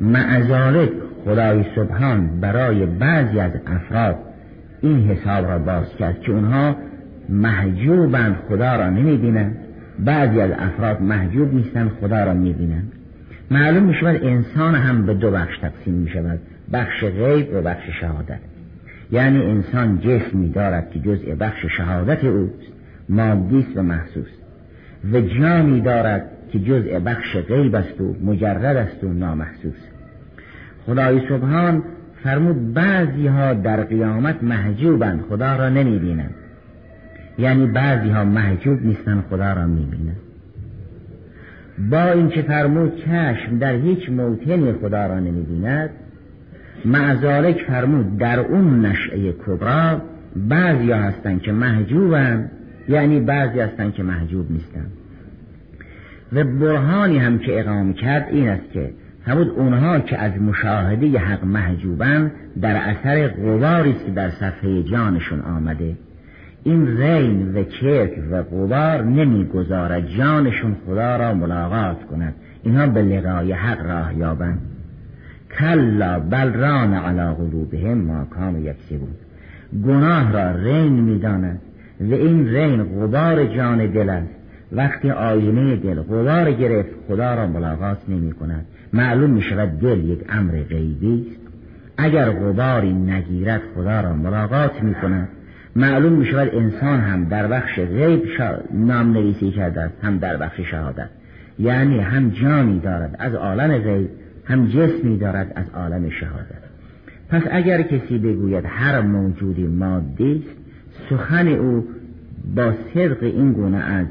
معذالک 0.00 0.90
خدای 1.24 1.64
سبحان 1.76 2.40
برای 2.40 2.86
بعضی 2.86 3.40
از 3.40 3.52
افراد 3.66 4.16
این 4.82 5.10
حساب 5.10 5.50
را 5.50 5.58
باز 5.58 5.96
کرد 5.98 6.20
که 6.20 6.32
اونها 6.32 6.76
محجوبند 7.28 8.36
خدا 8.48 8.76
را 8.76 8.90
نمی 8.90 9.16
بینند. 9.16 9.56
بعضی 9.98 10.40
از 10.40 10.50
افراد 10.58 11.02
محجوب 11.02 11.54
نیستند 11.54 11.90
خدا 12.00 12.24
را 12.24 12.34
می 12.34 12.52
بینند. 12.52 12.92
معلوم 13.50 13.82
می 13.82 13.94
شود 13.94 14.24
انسان 14.24 14.74
هم 14.74 15.06
به 15.06 15.14
دو 15.14 15.30
بخش 15.30 15.58
تقسیم 15.58 15.94
می 15.94 16.10
شود. 16.10 16.40
بخش 16.72 17.04
غیب 17.04 17.54
و 17.54 17.62
بخش 17.62 17.90
شهادت. 18.00 18.38
یعنی 19.12 19.42
انسان 19.42 20.00
جسمی 20.00 20.48
دارد 20.48 20.90
که 20.90 21.00
جزء 21.00 21.34
بخش 21.34 21.66
شهادت 21.76 22.24
اوست 22.24 22.72
مادیست 23.08 23.76
و 23.76 23.82
محسوس. 23.82 24.30
و 25.12 25.20
جانی 25.20 25.80
دارد 25.80 26.30
که 26.52 26.58
جزء 26.58 26.98
بخش 26.98 27.36
غیب 27.36 27.74
است 27.74 28.00
و 28.00 28.16
مجرد 28.24 28.76
است 28.76 29.04
و 29.04 29.12
نامحسوس. 29.12 29.78
خدای 30.86 31.20
سبحان 31.28 31.82
فرمود 32.24 32.74
بعضی 32.74 33.26
ها 33.26 33.54
در 33.54 33.82
قیامت 33.82 34.42
محجوبند 34.42 35.20
خدا 35.28 35.56
را 35.56 35.68
نمی 35.68 35.98
بینند 35.98 36.34
یعنی 37.38 37.66
بعضی 37.66 38.08
ها 38.08 38.24
محجوب 38.24 38.82
نیستند 38.82 39.24
خدا 39.30 39.52
را 39.52 39.66
می 39.66 39.84
بینند 39.84 40.16
با 41.90 42.12
اینکه 42.12 42.42
فرمود 42.42 42.96
چشم 42.96 43.58
در 43.58 43.74
هیچ 43.74 44.10
موطنی 44.10 44.72
خدا 44.72 45.06
را 45.06 45.20
نمی 45.20 45.42
بیند 45.42 45.90
معذالک 46.84 47.62
فرمود 47.66 48.18
در 48.18 48.40
اون 48.40 48.86
نشعه 48.86 49.32
کبرا 49.32 50.00
بعضی 50.36 50.90
ها 50.90 50.98
هستند 50.98 51.42
که 51.42 51.52
محجوبند 51.52 52.50
یعنی 52.88 53.20
بعضی 53.20 53.60
هستند 53.60 53.94
که 53.94 54.02
محجوب 54.02 54.50
نیستند 54.50 54.92
و 56.32 56.44
برهانی 56.44 57.18
هم 57.18 57.38
که 57.38 57.60
اقام 57.60 57.92
کرد 57.92 58.28
این 58.30 58.48
است 58.48 58.72
که 58.72 58.90
همون 59.26 59.48
اونها 59.48 60.00
که 60.00 60.18
از 60.18 60.42
مشاهده 60.42 61.18
حق 61.18 61.44
محجوبن 61.44 62.32
در 62.60 62.76
اثر 62.76 63.28
غباری 63.28 63.90
است 63.90 64.04
که 64.04 64.10
در 64.10 64.30
صفحه 64.30 64.82
جانشون 64.82 65.40
آمده. 65.40 65.96
این 66.64 66.96
رین 66.96 67.54
و 67.54 67.64
چرک 67.64 68.10
و 68.30 68.42
غبار 68.42 69.02
نمی‌گذارد 69.02 70.08
جانشون 70.08 70.76
خدا 70.86 71.16
را 71.16 71.34
ملاقات 71.34 72.04
کند. 72.04 72.34
اینها 72.62 72.86
به 72.86 73.02
لقای 73.02 73.52
حق 73.52 73.86
راه 73.86 74.18
یابند. 74.18 74.75
کلا 75.58 76.18
بل 76.18 76.52
ران 76.52 76.94
علی 76.94 77.34
قلوبهم 77.34 77.98
ما 77.98 78.24
کانوا 78.24 78.60
یکسبون. 78.60 79.08
گناه 79.84 80.32
را 80.32 80.50
رین 80.50 80.92
می‌داند 80.92 81.60
و 82.00 82.14
این 82.14 82.48
رین 82.48 82.84
غبار 82.84 83.46
جان 83.46 83.86
دل 83.86 84.08
است. 84.10 84.34
وقتی 84.72 85.10
آینه 85.10 85.76
دل 85.76 86.02
غبار 86.02 86.52
گرفت 86.52 86.90
خدا 87.08 87.34
را 87.34 87.46
ملاقات 87.46 87.98
نمی 88.08 88.32
کند 88.32 88.66
معلوم 88.92 89.30
می 89.30 89.42
شود 89.42 89.80
دل 89.80 90.04
یک 90.04 90.24
امر 90.28 90.52
غیبی 90.52 91.26
است. 91.30 91.40
اگر 91.96 92.30
غباری 92.30 92.92
نگیرد 92.92 93.62
خدا 93.74 94.00
را 94.00 94.12
ملاقات 94.12 94.82
می 94.82 94.94
کند 94.94 95.28
معلوم 95.76 96.12
می 96.12 96.26
شود 96.26 96.54
انسان 96.54 97.00
هم 97.00 97.24
در 97.24 97.46
بخش 97.46 97.80
غیب 97.80 98.22
نام 98.74 99.12
نویسی 99.12 99.50
کرده 99.50 99.80
است 99.80 99.94
هم 100.02 100.18
در 100.18 100.36
بخش 100.36 100.60
شهادت. 100.60 101.08
یعنی 101.58 101.98
هم 101.98 102.30
جانی 102.30 102.80
دارد. 102.80 103.16
از 103.18 103.34
عالم 103.34 103.78
غیب 103.78 104.08
هم 104.46 104.66
جسمی 104.66 105.18
دارد 105.18 105.52
از 105.56 105.66
عالم 105.74 106.10
شهادت. 106.10 106.66
پس 107.28 107.42
اگر 107.50 107.82
کسی 107.82 108.18
بگوید 108.18 108.64
هر 108.68 109.00
موجودی 109.00 109.66
مادی 109.66 110.44
سخن 111.10 111.48
او 111.48 111.84
با 112.54 112.72
صدق 112.94 113.22
این 113.22 113.52
گونه 113.52 113.78
از 113.78 114.06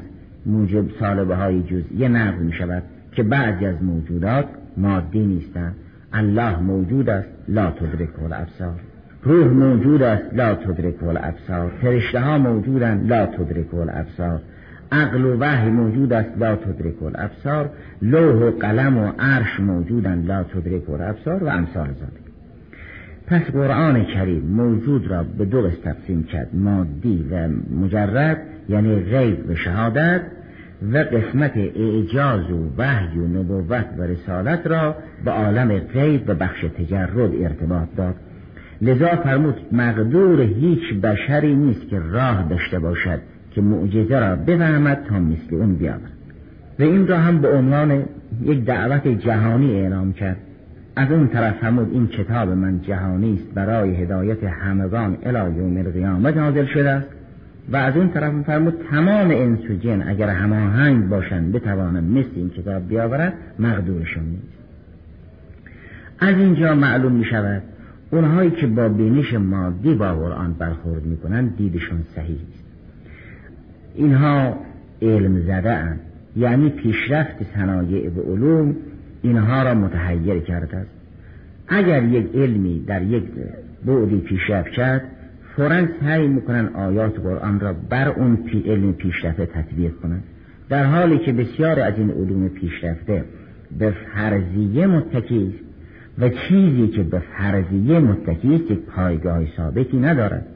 موجب 0.46 0.84
سالبه 1.00 1.36
های 1.36 1.62
جزئی 1.62 2.08
نقل 2.08 2.38
می 2.38 2.52
شود 2.52 2.82
که 3.12 3.22
بعضی 3.22 3.66
از 3.66 3.82
موجودات 3.82 4.46
مادی 4.76 5.26
نیستند. 5.26 5.74
الله 6.12 6.58
موجود 6.58 7.10
است 7.10 7.28
لا 7.48 7.70
تدرک 7.70 8.22
الابصار. 8.22 8.80
روح 9.22 9.46
موجود 9.46 10.02
است 10.02 10.34
لا 10.34 10.54
تدرک 10.54 11.02
الابصار. 11.02 11.72
فرشته 11.82 12.20
ها 12.20 12.38
موجودند 12.38 13.12
لا 13.12 13.26
تدرک 13.26 13.74
الابصار. 13.74 14.40
عقل 14.92 15.24
و 15.24 15.36
وحی 15.40 15.70
موجود 15.70 16.12
است 16.12 16.38
لا 16.38 16.56
تدرک 16.56 17.02
الابصار. 17.02 17.70
لوح 18.02 18.34
و 18.34 18.50
قلم 18.50 18.98
و 18.98 19.12
عرش 19.18 19.60
موجودند 19.60 20.26
لا 20.26 20.42
تدرک 20.42 20.90
الابصار 20.90 21.44
و 21.44 21.48
امثال 21.48 21.86
ذلك 21.86 22.26
پس 23.26 23.42
قرآن 23.42 24.04
کریم 24.04 24.42
موجود 24.46 25.06
را 25.06 25.22
به 25.22 25.44
دو 25.44 25.70
تقسیم 25.70 26.22
کرد 26.22 26.48
مادی 26.54 27.28
و 27.30 27.48
مجرد 27.80 28.42
یعنی 28.68 28.96
غیب 29.00 29.50
و 29.50 29.54
شهادت 29.54 30.22
و 30.92 30.98
قسمت 30.98 31.56
اعجاز 31.56 32.50
و 32.50 32.70
وحی 32.78 33.18
و 33.18 33.26
نبوت 33.26 33.86
و 33.98 34.02
رسالت 34.02 34.66
را 34.66 34.96
به 35.24 35.30
عالم 35.30 35.78
غیب 35.78 36.28
و 36.28 36.34
بخش 36.34 36.64
تجرد 36.78 37.30
ارتباط 37.42 37.88
داد. 37.96 38.14
لذا 38.82 39.16
فرمود 39.16 39.54
مقدور 39.72 40.40
هیچ 40.40 40.94
بشری 40.94 41.54
نیست 41.54 41.88
که 41.88 42.00
راه 42.00 42.48
داشته 42.50 42.78
باشد. 42.78 43.18
که 43.56 43.62
معجزه 43.62 44.18
را 44.20 44.36
بفهمد 44.36 44.98
تا 45.08 45.18
مثل 45.18 45.54
اون 45.54 45.74
بیاورد 45.74 46.12
و 46.78 46.82
این 46.82 47.06
را 47.06 47.18
هم 47.18 47.38
به 47.38 47.48
عنوان 47.48 48.04
یک 48.42 48.64
دعوت 48.64 49.08
جهانی 49.08 49.80
اعلام 49.80 50.12
کرد. 50.12 50.36
از 50.96 51.10
اون 51.10 51.28
طرف 51.28 51.58
فرمود 51.58 51.92
این 51.92 52.06
کتاب 52.06 52.48
من 52.48 52.80
جهانی 52.80 53.34
است 53.34 53.54
برای 53.54 53.94
هدایت 53.94 54.44
همگان 54.44 55.16
الی 55.22 55.56
یوم 55.56 55.76
القیامت 55.76 56.36
نازل 56.36 56.66
شده 56.66 56.90
است. 56.90 57.06
و 57.72 57.76
از 57.76 57.96
اون 57.96 58.08
طرف 58.08 58.42
فرمود 58.42 58.74
تمام 58.90 59.30
انس 59.30 59.70
و 59.70 59.74
جن 59.74 60.08
اگر 60.08 60.28
هماهنگ 60.28 61.08
باشند 61.08 61.52
بتوانند 61.52 62.18
مثل 62.18 62.30
این 62.36 62.50
کتاب 62.50 62.88
بیاورد 62.88 63.32
مقدورشون 63.58 64.24
نیست. 64.24 64.58
از 66.18 66.36
اینجا 66.36 66.74
معلوم 66.74 67.12
می 67.12 67.24
شود 67.24 67.62
اونهایی 68.10 68.50
که 68.50 68.66
با 68.66 68.88
بینش 68.88 69.34
مادی 69.34 69.94
با 69.94 70.14
قرآن 70.14 70.52
برخورد 70.52 71.06
می 71.06 71.16
کنند 71.16 71.56
دیدشون 71.56 72.02
صحیح 72.14 72.38
است. 72.54 72.65
اینها 73.96 74.56
علم 75.02 75.40
زده 75.40 75.72
اند 75.72 76.00
یعنی 76.36 76.68
پیشرفت 76.68 77.36
صنایع 77.54 78.10
و 78.10 78.20
علوم 78.20 78.76
اینها 79.22 79.62
را 79.62 79.74
متحیر 79.74 80.38
کرده 80.38 80.76
است. 80.76 80.90
اگر 81.68 82.02
یک 82.02 82.26
علمی 82.34 82.84
در 82.86 83.02
یک 83.02 83.24
بعدی 83.86 84.16
پیشرفت 84.16 84.70
کرد 84.70 85.02
فورا 85.56 85.86
سعی 86.00 86.28
می‌کنن 86.28 86.68
آیات 86.74 87.20
قرآن 87.20 87.60
را 87.60 87.74
بر 87.90 88.08
اون 88.08 88.36
پی 88.36 88.60
علم 88.60 88.92
پیشرفته 88.92 89.46
تطبیق 89.46 89.92
کنند. 90.02 90.24
در 90.68 90.84
حالی 90.84 91.18
که 91.18 91.32
بسیار 91.32 91.80
از 91.80 91.94
این 91.98 92.10
علوم 92.10 92.48
پیشرفته 92.48 93.24
به 93.78 93.94
فرضیه 94.14 94.86
متکی 94.86 95.52
است 95.54 95.64
و 96.18 96.28
چیزی 96.28 96.88
که 96.88 97.02
به 97.02 97.22
فرضیه 97.38 97.98
متکی 97.98 98.54
است 98.54 98.70
یک 98.70 98.78
پایگاه 98.78 99.42
ثابتی 99.56 99.96
ندارد. 99.96 100.46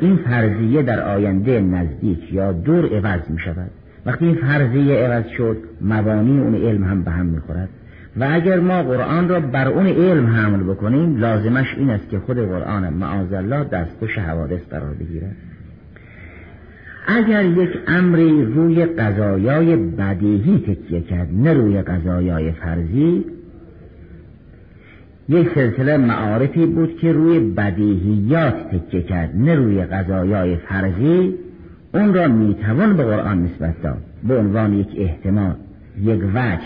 این 0.00 0.16
فرضیه 0.16 0.82
در 0.82 1.00
آینده 1.00 1.60
نزدیک 1.60 2.32
یا 2.32 2.52
دور 2.52 2.96
عوض 2.96 3.20
می 3.30 3.38
شود. 3.38 3.70
وقتی 4.06 4.24
این 4.24 4.34
فرضیه 4.34 4.96
عوض 4.96 5.26
شد 5.36 5.56
مبانی 5.80 6.40
اون 6.40 6.54
علم 6.54 6.84
هم 6.84 7.02
به 7.02 7.10
هم 7.10 7.26
می 7.26 7.40
خورد. 7.40 7.68
و 8.16 8.28
اگر 8.30 8.60
ما 8.60 8.82
قرآن 8.82 9.28
را 9.28 9.40
بر 9.40 9.68
اون 9.68 9.86
علم 9.86 10.26
حمل 10.26 10.62
بکنیم 10.62 11.16
لازمش 11.16 11.74
این 11.78 11.90
است 11.90 12.08
که 12.08 12.18
خود 12.18 12.38
قرآن 12.38 12.88
معاذ 12.88 13.32
الله 13.32 13.64
دستخوش 13.64 14.18
حوادث 14.18 14.60
قرار 14.70 14.94
بگیرد. 14.94 15.36
اگر 17.06 17.44
یک 17.44 17.70
امری 17.86 18.44
روی 18.44 18.84
قضایای 18.86 19.76
بدیهی 19.76 20.58
تکیه 20.58 21.00
کرد 21.00 21.28
نه 21.32 21.52
روی 21.52 21.82
قضایای 21.82 22.52
فرضی 22.52 23.24
یک 25.30 25.48
سلسله 25.54 25.96
معارفی 25.96 26.66
بود 26.66 26.96
که 26.96 27.12
روی 27.12 27.40
بدیهیات 27.40 28.54
تکیه 28.70 29.02
کرد 29.02 29.30
نه 29.36 29.54
روی 29.54 29.84
قضایای 29.84 30.56
فرضی. 30.56 31.34
اون 31.94 32.14
را 32.14 32.28
می‌توان 32.28 32.96
به 32.96 33.04
قرآن 33.04 33.42
نسبت 33.42 33.82
داد 33.82 33.98
به 34.28 34.38
عنوان 34.38 34.72
یک 34.72 34.88
احتمال 34.96 35.54
یک 36.02 36.20
وجه. 36.34 36.60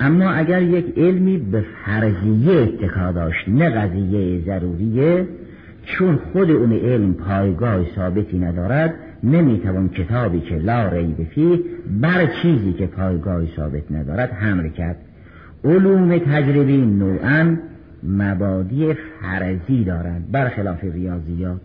اما 0.00 0.30
اگر 0.30 0.62
یک 0.62 0.84
علمی 0.96 1.38
به 1.38 1.64
فرضیه 1.84 2.52
اتکا 2.52 3.12
داشت 3.12 3.48
نه 3.48 3.70
قضیه 3.70 4.40
ضروریه 4.46 5.26
چون 5.84 6.18
خود 6.32 6.50
اون 6.50 6.72
علم 6.72 7.14
پایگاه 7.14 7.86
ثابتی 7.96 8.38
ندارد 8.38 8.94
نمی‌توان 9.24 9.88
کتابی 9.88 10.40
که 10.40 10.56
لا 10.56 10.88
ریب 10.88 11.24
فیه 11.34 11.60
بر 12.00 12.26
چیزی 12.42 12.72
که 12.72 12.86
پایگاهی 12.86 13.48
ثابت 13.56 13.92
ندارد 13.92 14.32
حمل 14.32 14.68
کرد. 14.68 14.96
علوم 15.64 16.18
تجربی 16.18 16.76
نوعا 16.76 17.56
مبادی 18.02 18.94
فرضی 18.94 19.84
دارند. 19.84 20.30
برخلاف 20.32 20.84
ریاضیات. 20.84 21.60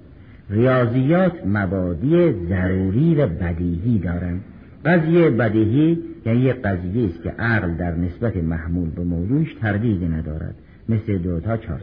ریاضیات 0.49 1.45
مبادی 1.45 2.31
ضروری 2.49 3.15
و 3.15 3.27
بدیهی 3.27 3.99
دارند. 3.99 4.41
قضیه 4.85 5.29
بدیهی 5.29 5.99
یعنی 6.25 6.39
یک 6.39 6.55
قضیه 6.61 7.05
است 7.05 7.23
که 7.23 7.29
عقل 7.29 7.73
در 7.73 7.95
نسبت 7.95 8.37
محمول 8.37 8.89
به 8.89 9.03
موضوعش 9.03 9.53
تردید 9.61 10.03
ندارد. 10.03 10.55
مثل 10.89 11.17
دو 11.17 11.39
تا 11.39 11.57
چهار 11.57 11.81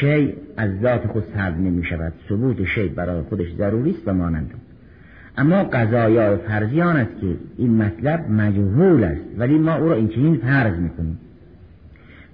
شی 0.00 0.34
از 0.56 0.70
ذات 0.82 1.06
خود 1.06 1.24
سلب 1.34 1.58
نمی 1.58 1.84
شود. 1.84 2.12
ثبوت 2.28 2.64
شی 2.64 2.88
برای 2.88 3.22
خودش 3.22 3.52
ضروری 3.58 3.90
است 3.90 4.08
و 4.08 4.14
مانند. 4.14 4.50
اما 5.38 5.64
قضایا 5.64 6.36
فرضی 6.36 6.80
آن 6.80 6.96
است 6.96 7.20
که 7.20 7.26
این 7.58 7.82
مطلب 7.82 8.30
مجهول 8.30 9.04
است. 9.04 9.24
ولی 9.38 9.58
ما 9.58 9.74
او 9.74 9.88
را 9.88 9.94
این 9.94 10.08
چنین 10.08 10.36
فرض 10.36 10.78
می‌کنیم. 10.78 11.18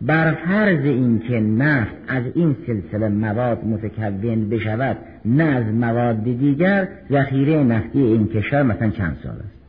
بر 0.02 0.34
فرض 0.34 0.84
اینکه 0.84 1.40
نفت 1.40 1.94
از 2.08 2.22
این 2.34 2.56
سلسله 2.66 3.08
مواد 3.08 3.64
متکون 3.64 4.48
بشود 4.48 4.96
نه 5.24 5.44
از 5.44 5.64
مواد 5.74 6.24
دیگر 6.24 6.88
ذخیره 7.10 7.64
نفتی 7.64 8.02
این 8.02 8.28
کشور 8.28 8.62
مثلا 8.62 8.90
چند 8.90 9.16
سال 9.22 9.32
است. 9.32 9.60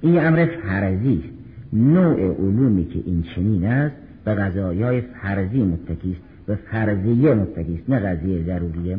این 0.00 0.18
امر 0.18 0.46
فرضی 0.46 1.22
است. 1.24 1.34
نوع 1.72 2.20
علومی 2.20 2.84
که 2.84 2.98
این 3.06 3.24
چنین 3.34 3.64
است 3.64 3.94
به 4.24 4.34
قضایای 4.34 5.00
فرضی 5.00 5.62
متکی 5.62 6.10
است 6.10 6.46
به 6.46 6.54
فرضیه 6.54 7.34
متکی 7.34 7.74
است 7.74 7.90
نه 7.90 7.98
قضیه 7.98 8.42
ضروریه. 8.42 8.98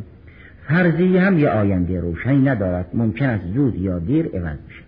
فرضیه 0.67 1.21
هم 1.21 1.39
یه 1.39 1.49
آینده 1.49 1.99
روشنی 1.99 2.41
ندارد 2.41 2.85
ممکن 2.93 3.25
است 3.25 3.43
زود 3.53 3.75
یا 3.75 3.99
دیر 3.99 4.25
عوض 4.25 4.57
بشه. 4.57 4.83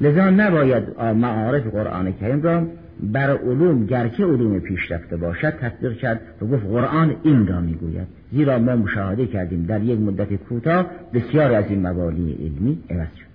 لذا 0.00 0.30
نباید 0.30 0.82
معارف 1.00 1.66
قرآن 1.66 2.12
کریم 2.12 2.42
را 2.42 2.66
بر 3.02 3.30
علوم 3.30 3.86
گرچه 3.86 4.24
علوم 4.24 4.58
پیشرفته 4.58 5.16
باشد 5.16 5.50
تطبیق 5.50 5.92
کرد 5.92 6.20
و 6.42 6.46
گفت 6.46 6.66
قرآن 6.66 7.16
این 7.22 7.46
را 7.46 7.60
می‌گوید. 7.60 8.06
زیرا 8.32 8.58
ما 8.58 8.76
مشاهده 8.76 9.26
کردیم 9.26 9.62
در 9.62 9.82
یک 9.82 10.00
مدت 10.00 10.34
کوتاه 10.34 10.90
بسیار 11.14 11.52
از 11.52 11.64
این 11.68 11.86
مبانی 11.86 12.32
علمی 12.32 12.78
عوض 12.90 13.08
شد. 13.16 13.28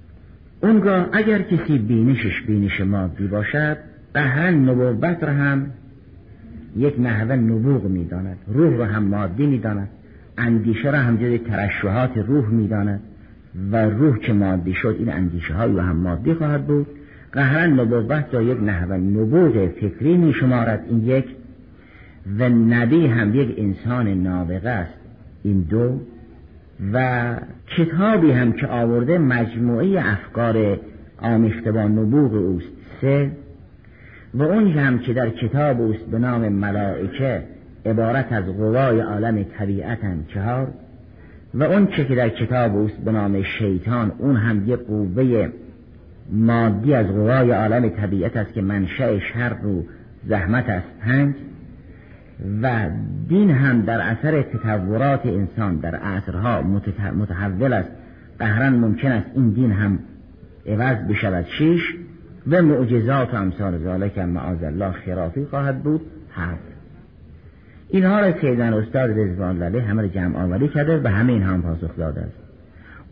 اونگاه 0.62 1.10
اگر 1.12 1.42
کسی 1.42 1.78
بینشش 1.78 2.42
بینش 2.48 2.82
مادی 2.82 3.28
باشد 3.28 3.78
قهرا 4.14 4.50
نبوت 4.50 5.24
را 5.24 5.34
هم 5.34 5.66
یک 6.78 7.00
نحوه 7.00 7.36
نبوغ 7.36 7.84
می‌داند 7.84 8.38
روح 8.48 8.78
را 8.78 8.86
هم 8.86 9.04
مادی 9.04 9.48
می‌داند 9.48 9.88
اندیشه 10.38 10.92
را 10.92 11.00
هم 11.00 11.18
جز 11.18 11.40
ترشوهات 11.48 12.18
روح 12.18 12.50
می‌داند 12.50 13.00
و 13.72 13.90
روح 13.90 14.20
که 14.20 14.34
مادی 14.34 14.74
شد 14.74 14.96
این 15.00 15.10
اندیشه 15.14 15.54
های 15.54 15.80
هم 15.80 15.96
مادی 15.96 16.34
خواهد 16.34 16.68
بود. 16.68 16.88
قهرا 17.34 17.66
نبوت 17.66 18.26
را 18.32 18.42
یک 18.42 18.64
نحوه 18.64 18.98
نبوغ 18.98 19.68
فکری 19.68 20.18
می 20.18 20.34
شمارد 20.34 20.86
این 20.90 21.04
یک 21.04 21.26
و 22.40 22.50
نبی 22.50 23.08
هم 23.08 23.36
یک 23.36 23.56
انسان 23.58 24.08
نابغه 24.08 24.70
است. 24.70 24.94
این 25.44 25.62
دو 25.62 26.00
و 26.94 27.36
کتابی 27.78 28.32
هم 28.32 28.52
که 28.52 28.68
آورده 28.68 29.18
مجموعه 29.18 30.12
افکار 30.12 30.80
آمیخته 31.18 31.72
با 31.72 31.84
نبوغ 31.84 32.34
اوست. 32.34 32.68
سه 33.02 33.32
و 34.34 34.44
اون 34.44 34.68
هم 34.68 35.00
که 35.00 35.14
در 35.14 35.30
کتاب 35.30 35.82
اوست 35.82 36.06
به 36.06 36.20
نام 36.20 36.50
ملائکه 36.50 37.44
عبارت 37.86 38.34
از 38.34 38.46
قوای 38.46 39.00
عالم 39.00 39.44
طبیعت 39.44 40.00
چهار 40.28 40.68
و 41.54 41.64
اون 41.64 41.88
چه 41.88 42.06
که 42.06 42.16
در 42.16 42.30
کتاب 42.30 42.76
اوست 42.76 42.98
به 42.98 43.12
نام 43.12 43.44
شیطان 43.44 44.12
اون 44.18 44.36
هم 44.36 44.64
یک 44.68 44.80
قوه 44.80 45.50
مادی 46.32 46.94
از 46.94 47.08
قوای 47.08 47.52
عالم 47.52 47.90
طبیعت 47.90 48.38
است 48.38 48.54
که 48.54 48.62
منشأ 48.62 49.20
شر 49.20 49.54
رو 49.64 49.84
زحمت 50.28 50.70
است. 50.70 50.88
پنج 51.02 51.36
و 52.62 52.90
دین 53.30 53.50
هم 53.50 53.82
در 53.82 54.02
اثر 54.02 54.42
تطورات 54.42 55.26
انسان 55.26 55.76
در 55.76 55.96
عصرها 55.96 56.62
متحول 57.16 57.74
است. 57.74 57.90
قهرا 58.40 58.70
ممکن 58.70 59.12
است 59.12 59.28
این 59.36 59.50
دین 59.50 59.72
هم 59.72 60.00
عوض 60.66 60.98
بشود. 60.98 61.46
شیش 61.58 61.96
و 62.48 62.62
معجزات 62.62 63.34
و 63.34 63.38
امثال 63.38 63.78
ذالک 63.78 64.18
معاذ 64.18 64.64
الله 64.64 64.92
خرافی 64.92 65.46
خواهد 65.46 65.84
بود. 65.84 66.02
هفت 66.36 66.74
اینها 67.90 68.20
را 68.20 68.42
سیدن 68.42 68.74
استاد 68.74 69.20
رضوان 69.20 69.64
الله 69.64 69.82
همه 69.82 70.10
جمع 70.10 70.44
آوری 70.44 70.68
کرده 70.68 71.02
و 71.04 71.08
همه 71.08 71.34
این 71.34 71.44
هم 71.44 71.62
پاسخ 71.62 71.98
داده 71.98 72.22
است. 72.22 72.43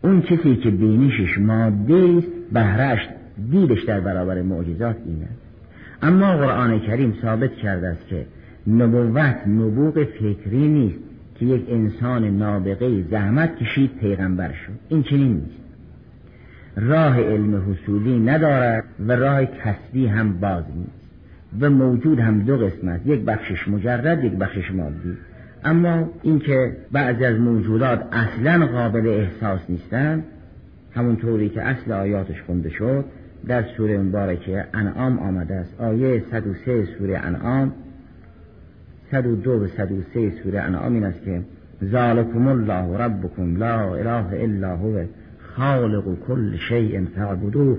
اون 0.02 0.22
کسی 0.22 0.56
که 0.56 0.70
بینشش 0.70 1.38
ماده 1.38 2.14
است 2.18 2.28
بهرش 2.52 3.08
دیدش 3.50 3.84
در 3.84 4.00
برابر 4.00 4.42
معجزات 4.42 4.96
این 5.06 5.22
است 5.22 5.42
اما 6.02 6.36
قرآن 6.36 6.80
کریم 6.80 7.14
ثابت 7.22 7.52
کرده 7.52 7.88
است 7.88 8.08
که 8.08 8.26
نبوت 8.66 9.46
نبوغ 9.46 10.04
فکری 10.04 10.68
نیست 10.68 10.98
که 11.34 11.46
یک 11.46 11.64
انسان 11.68 12.24
نابغه 12.24 13.02
زحمت 13.02 13.56
کشید 13.56 13.90
پیغمبر 14.00 14.52
شد. 14.52 14.72
این 14.88 15.02
چنین 15.02 15.32
نیست. 15.34 15.62
راه 16.76 17.20
علم 17.20 17.70
حصولی 17.70 18.20
ندارد 18.20 18.84
و 19.06 19.12
راه 19.12 19.44
کسبی 19.44 20.06
هم 20.06 20.40
باز 20.40 20.64
نیست. 20.76 21.02
و 21.60 21.70
موجود 21.70 22.18
هم 22.18 22.38
دو 22.38 22.56
قسمت 22.56 23.00
یک 23.06 23.20
بخشش 23.20 23.68
مجرد 23.68 24.24
یک 24.24 24.32
بخشش 24.32 24.70
مادی. 24.70 25.16
اما 25.64 26.10
اینکه 26.22 26.76
بعضی 26.92 27.24
از 27.24 27.40
موجودات 27.40 28.02
اصلا 28.12 28.66
قابل 28.66 29.06
احساس 29.06 29.60
نیستند 29.68 30.24
همونطوری 30.94 31.48
که 31.48 31.62
اصل 31.62 31.92
آیاتش 31.92 32.42
خونده 32.42 32.70
شد 32.70 33.04
در 33.46 33.62
سوره 33.76 33.98
مبارکه 33.98 34.64
انعام 34.74 35.18
آمده 35.18 35.54
است. 35.54 35.80
آیه 35.80 36.22
103 36.30 36.84
سوره 36.98 37.18
انعام 37.18 37.72
102 39.10 39.50
و 39.50 39.66
103 39.66 40.32
سوره 40.42 40.60
انعام 40.60 40.94
این 40.94 41.04
است 41.04 41.24
که 41.24 41.42
ذالکم 41.84 42.46
الله 42.46 42.98
ربکم 42.98 43.56
لا 43.56 43.94
اله 43.94 44.42
الا 44.42 44.76
هو 44.76 45.04
خالق 45.56 46.04
کل 46.28 46.56
شیء 46.56 47.04
فاعبدوه 47.16 47.78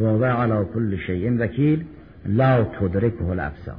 و 0.00 0.04
هو 0.04 0.24
علی 0.24 0.64
کل 0.74 0.96
شیء 0.96 1.36
وکیل 1.38 1.84
لا 2.26 2.64
تدرکه 2.64 3.24
الابصار. 3.24 3.76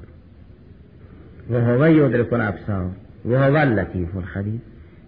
و 1.50 1.62
هو 1.62 1.90
یدرک 1.90 2.34
الابصار. 2.34 2.90
و 3.26 3.36
هو 3.36 3.56
اللطیف 3.56 4.16
الخبیر 4.16 4.60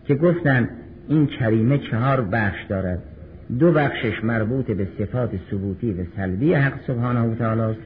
که 0.07 0.15
گفتن 0.15 0.69
این 1.07 1.27
کریمه 1.27 1.77
چهار 1.77 2.21
بخش 2.21 2.63
دارد. 2.63 3.03
دو 3.59 3.71
بخشش 3.71 4.23
مربوط 4.23 4.71
به 4.71 4.87
صفات 4.99 5.29
ثبوتی 5.51 5.93
و 5.93 6.05
سلبی 6.17 6.53
حق 6.53 6.73
سبحانه 6.87 7.21
و 7.21 7.35
تعالی 7.35 7.61
است. 7.61 7.79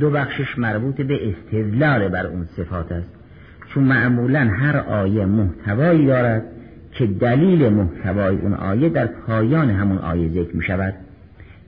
دو 0.00 0.10
بخشش 0.10 0.58
مربوط 0.58 1.00
به 1.00 1.28
استدلال 1.28 2.08
بر 2.08 2.26
اون 2.26 2.44
صفات 2.44 2.92
است. 2.92 3.10
چون 3.74 3.84
معمولا 3.84 4.40
هر 4.40 4.76
آیه 4.76 5.24
محتوایی 5.24 6.06
دارد 6.06 6.42
که 6.92 7.06
دلیل 7.06 7.68
محتوای 7.68 8.36
اون 8.36 8.54
آیه 8.54 8.88
در 8.88 9.06
پایان 9.06 9.70
همون 9.70 9.98
آیه 9.98 10.28
ذکر 10.28 10.56
می 10.56 10.62
شود 10.62 10.94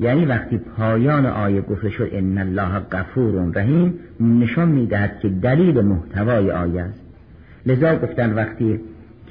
یعنی 0.00 0.24
وقتی 0.24 0.58
پایان 0.58 1.26
آیه 1.26 1.60
گفته 1.60 1.90
شد 1.90 2.08
ان 2.12 2.38
الله 2.38 2.78
غفور 2.78 3.52
رحیم 3.54 3.94
نشان 4.20 4.68
می‌دهد 4.68 5.18
که 5.20 5.28
دلیل 5.28 5.80
محتوای 5.80 6.50
آیه 6.50 6.82
است. 6.82 7.05
لذا 7.66 7.96
گفتن 7.96 8.32
وقتی 8.32 8.80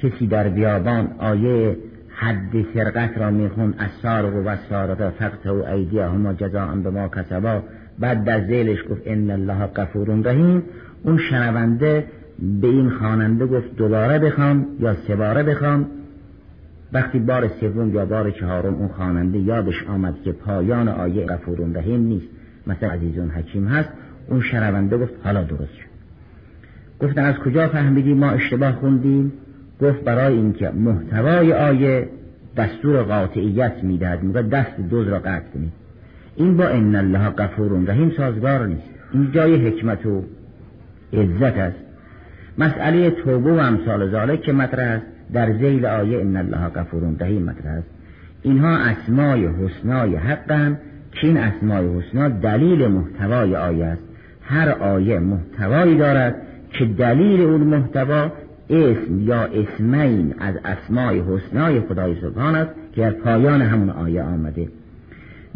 کسی 0.02 0.26
در 0.26 0.48
بیابان 0.48 1.08
آیه 1.18 1.76
حد 2.08 2.66
سرقت 2.74 3.18
را 3.18 3.30
میخون 3.30 3.74
از 3.78 3.90
سارق 4.02 4.46
و 4.46 4.56
سارق 4.68 5.10
فقط 5.10 5.46
و 5.46 5.64
ایدیه 5.64 6.04
هما 6.04 6.32
جزاء 6.32 6.74
به 6.74 6.90
ما 6.90 7.08
کسبا. 7.08 7.62
بعد 7.98 8.24
در 8.24 8.46
زیلش 8.46 8.78
گفت 8.90 9.02
ان 9.06 9.30
الله 9.30 9.66
غفور 9.66 10.08
رحیم. 10.24 10.62
اون 11.02 11.18
شنونده 11.18 12.04
به 12.60 12.66
این 12.68 12.90
خواننده 12.90 13.46
گفت 13.46 13.76
دوباره 13.76 14.18
بخوام 14.18 14.66
یا 14.80 14.94
سه 14.94 15.16
بخوام 15.16 15.86
وقتی 16.92 17.18
بار 17.18 17.48
سوم 17.48 17.94
یا 17.94 18.06
بار 18.06 18.30
چهارم 18.30 18.74
اون 18.74 18.88
خواننده 18.88 19.38
یادش 19.38 19.84
آمد 19.88 20.14
که 20.24 20.32
پایان 20.32 20.88
آیه 20.88 21.26
غفور 21.26 21.58
رحیم 21.74 22.00
نیست. 22.00 22.26
مثل 22.66 22.86
عزیزون 22.86 23.30
حکیم 23.30 23.68
هست. 23.68 23.88
اون 24.28 24.40
شنونده 24.40 24.98
گفت 24.98 25.14
حالا 25.24 25.42
درست 25.42 25.74
شد. 25.74 25.85
گفتن 27.00 27.24
از 27.24 27.34
کجا 27.34 27.68
فهمیدی 27.68 28.14
ما 28.14 28.30
اشتباه 28.30 28.72
خوندیم؟ 28.72 29.32
گفت 29.80 30.04
برای 30.04 30.34
اینکه 30.34 30.70
محتوای 30.70 31.52
آیه 31.52 32.08
دستور 32.56 33.02
قاطعیت 33.02 33.72
می‌دهد 33.82 34.22
میگه 34.22 34.42
دست 34.42 34.80
دوز 34.90 35.08
را 35.08 35.18
قطع 35.18 35.48
کنید 35.54 35.72
این 36.36 36.56
با 36.56 36.66
ان 36.66 36.94
الله 36.94 37.28
غفور 37.28 37.84
رحیم 37.86 38.12
سازگار 38.16 38.66
نیست. 38.66 38.82
این 39.12 39.32
جای 39.32 39.68
حکمت 39.68 40.06
و 40.06 40.24
عزت 41.12 41.58
است. 41.58 41.78
مسئله 42.58 43.10
توبه 43.10 43.52
و 43.52 43.58
امثال 43.58 44.10
ذالک 44.10 44.42
که 44.42 44.52
مطرح 44.52 44.88
است 44.88 45.06
در 45.32 45.52
زیل 45.52 45.86
آیه 45.86 46.20
ان 46.20 46.36
الله 46.36 46.68
غفور 46.68 47.02
رحیم 47.20 47.42
مطرح 47.42 47.72
است. 47.72 47.88
اینها 48.42 48.76
اسمای 48.76 49.46
حسنای 49.46 50.16
حقن. 50.16 50.78
که 51.12 51.26
این 51.26 51.36
اسمای 51.36 51.98
حسنا 51.98 52.28
دلیل 52.28 52.86
محتوای 52.86 53.56
آیه 53.56 53.84
است. 53.84 54.02
هر 54.42 54.68
آیه 54.68 55.18
محتوایی 55.18 55.98
دارد 55.98 56.34
که 56.78 56.84
دلیل 56.84 57.40
اون 57.40 57.60
محتوا 57.60 58.32
اسم 58.70 59.20
یا 59.20 59.42
اسمین 59.42 60.34
از 60.38 60.54
اسمای 60.64 61.20
حسنای 61.20 61.80
خدای 61.80 62.14
سبحان 62.20 62.54
است 62.54 62.70
که 62.92 63.00
در 63.00 63.10
پایان 63.10 63.62
همون 63.62 63.90
آیه 63.90 64.22
آمده. 64.22 64.68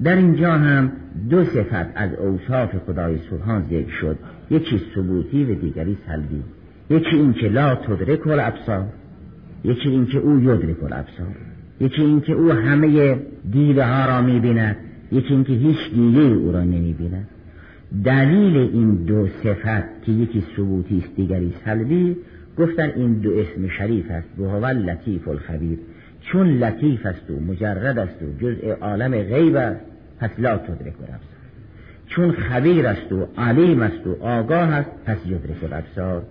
در 0.04 0.16
اینجا 0.16 0.52
هم 0.52 0.92
دو 1.30 1.44
صفت 1.44 1.87
از 1.94 2.11
اوصاف 2.14 2.76
خدای 2.87 3.18
سبحان 3.30 3.64
ذکر 3.70 3.90
شد. 4.00 4.18
یکی 4.50 4.80
ثبوتی 4.94 5.44
و 5.44 5.54
دیگری 5.54 5.98
سلبی. 6.06 6.42
یکی 6.90 7.16
این 7.16 7.33
که 7.33 7.48
لا 7.48 7.74
تدرک 7.74 8.26
الابصار. 8.26 8.85
یکی 9.64 9.88
این 9.88 10.06
که 10.06 10.18
او 10.18 10.40
یدرک 10.40 10.83
الابصار. 10.83 11.35
یکی 11.80 12.02
این 12.02 12.20
که 12.20 12.33
او 12.33 12.52
همه 12.52 13.16
دیده 13.52 13.87
ها 13.87 14.06
را 14.06 14.22
می‌بیند. 14.22 14.76
یکی 15.12 15.35
این 15.35 15.44
که 15.44 15.52
هیچ 15.52 15.78
دیده 15.94 16.20
او 16.20 16.52
را 16.52 16.61
نمی‌بیند. 16.61 17.28
دلیل 18.05 18.57
این 18.57 18.94
دو 18.94 19.26
صفت 19.26 20.03
که 20.03 20.12
یکی 20.12 20.44
ثبوتی 20.57 20.98
است 20.98 21.16
دیگری 21.16 21.55
سلبی 21.64 22.16
گفتن 22.59 22.90
این 22.96 23.12
دو 23.12 23.31
اسم 23.38 23.68
شریف 23.68 24.11
است. 24.11 24.38
و 24.38 24.44
هو 24.44 24.66
لطیف 24.66 25.29
الخبیر. 25.29 25.79
چون 26.20 26.59
لطیف 26.59 27.07
است 27.07 27.31
و 27.31 27.40
مجرد 27.40 27.98
است 27.98 28.22
و 28.22 28.26
جزء 28.40 28.74
عالم 28.81 29.11
غیب 29.11 29.57
است 29.57 29.81
پس 30.20 30.31
لا 30.38 30.57
تدرک 30.57 30.94
الابصار 31.00 31.40
چون 32.07 32.33
خبیر 32.33 32.87
است 32.87 33.12
و 33.12 33.29
علیم 33.38 33.81
است 33.81 34.07
و 34.07 34.16
آگاه 34.20 34.74
است 34.74 34.90
پس 35.07 35.18
یدرک 35.26 35.64
الابصار 35.64 36.22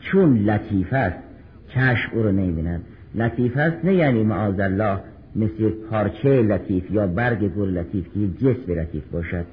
چون 0.00 0.38
لطیف 0.38 0.92
است 0.92 1.16
چشم 1.68 2.10
او 2.12 2.22
رو 2.22 2.32
نمی‌بیند 2.32 2.80
لطیف 3.14 3.56
است 3.56 3.84
نه 3.84 3.94
یعنی 3.94 4.22
معاذ 4.22 4.60
الله 4.60 4.98
مثل 5.36 5.70
پارچه 5.90 6.42
لطیف 6.42 6.90
یا 6.90 7.06
برگ 7.06 7.48
گل 7.54 7.68
لطیف 7.68 8.04
که 8.14 8.46
جسم 8.46 8.72
لطیف 8.72 9.04
باشد. 9.12 9.44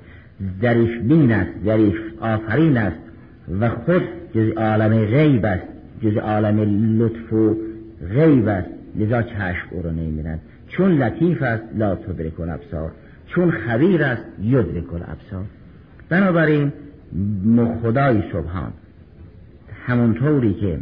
ظریف 0.62 1.02
بین 1.02 1.32
است 1.32 1.52
ظریف 1.66 1.96
آفرین 2.20 2.78
است 2.78 3.00
و 3.60 3.70
خود 3.70 4.02
جز 4.34 4.52
عالم 4.58 5.06
غیب 5.06 5.46
است 5.46 5.68
جز 6.02 6.18
عالم 6.18 6.60
لطف 7.02 7.34
و 7.34 7.58
غیب 8.14 8.48
است. 8.48 8.70
لذا 8.96 9.22
چشم 9.22 9.68
او 9.72 9.82
رو 9.82 9.92
نمی‌بیند. 9.92 10.40
چون 10.68 10.92
لطیف 10.92 11.42
است 11.42 11.64
لا 11.78 11.96
تدرک 11.96 12.40
الابصار. 12.40 12.92
چون 13.28 13.52
خبیر 13.52 14.04
است 14.04 14.26
یدرک 14.42 14.94
الابصار. 14.94 15.46
بنابراین 16.10 16.72
خدای 17.84 18.24
سبحان 18.34 18.74
همونطوری 19.88 20.54
که 20.54 20.80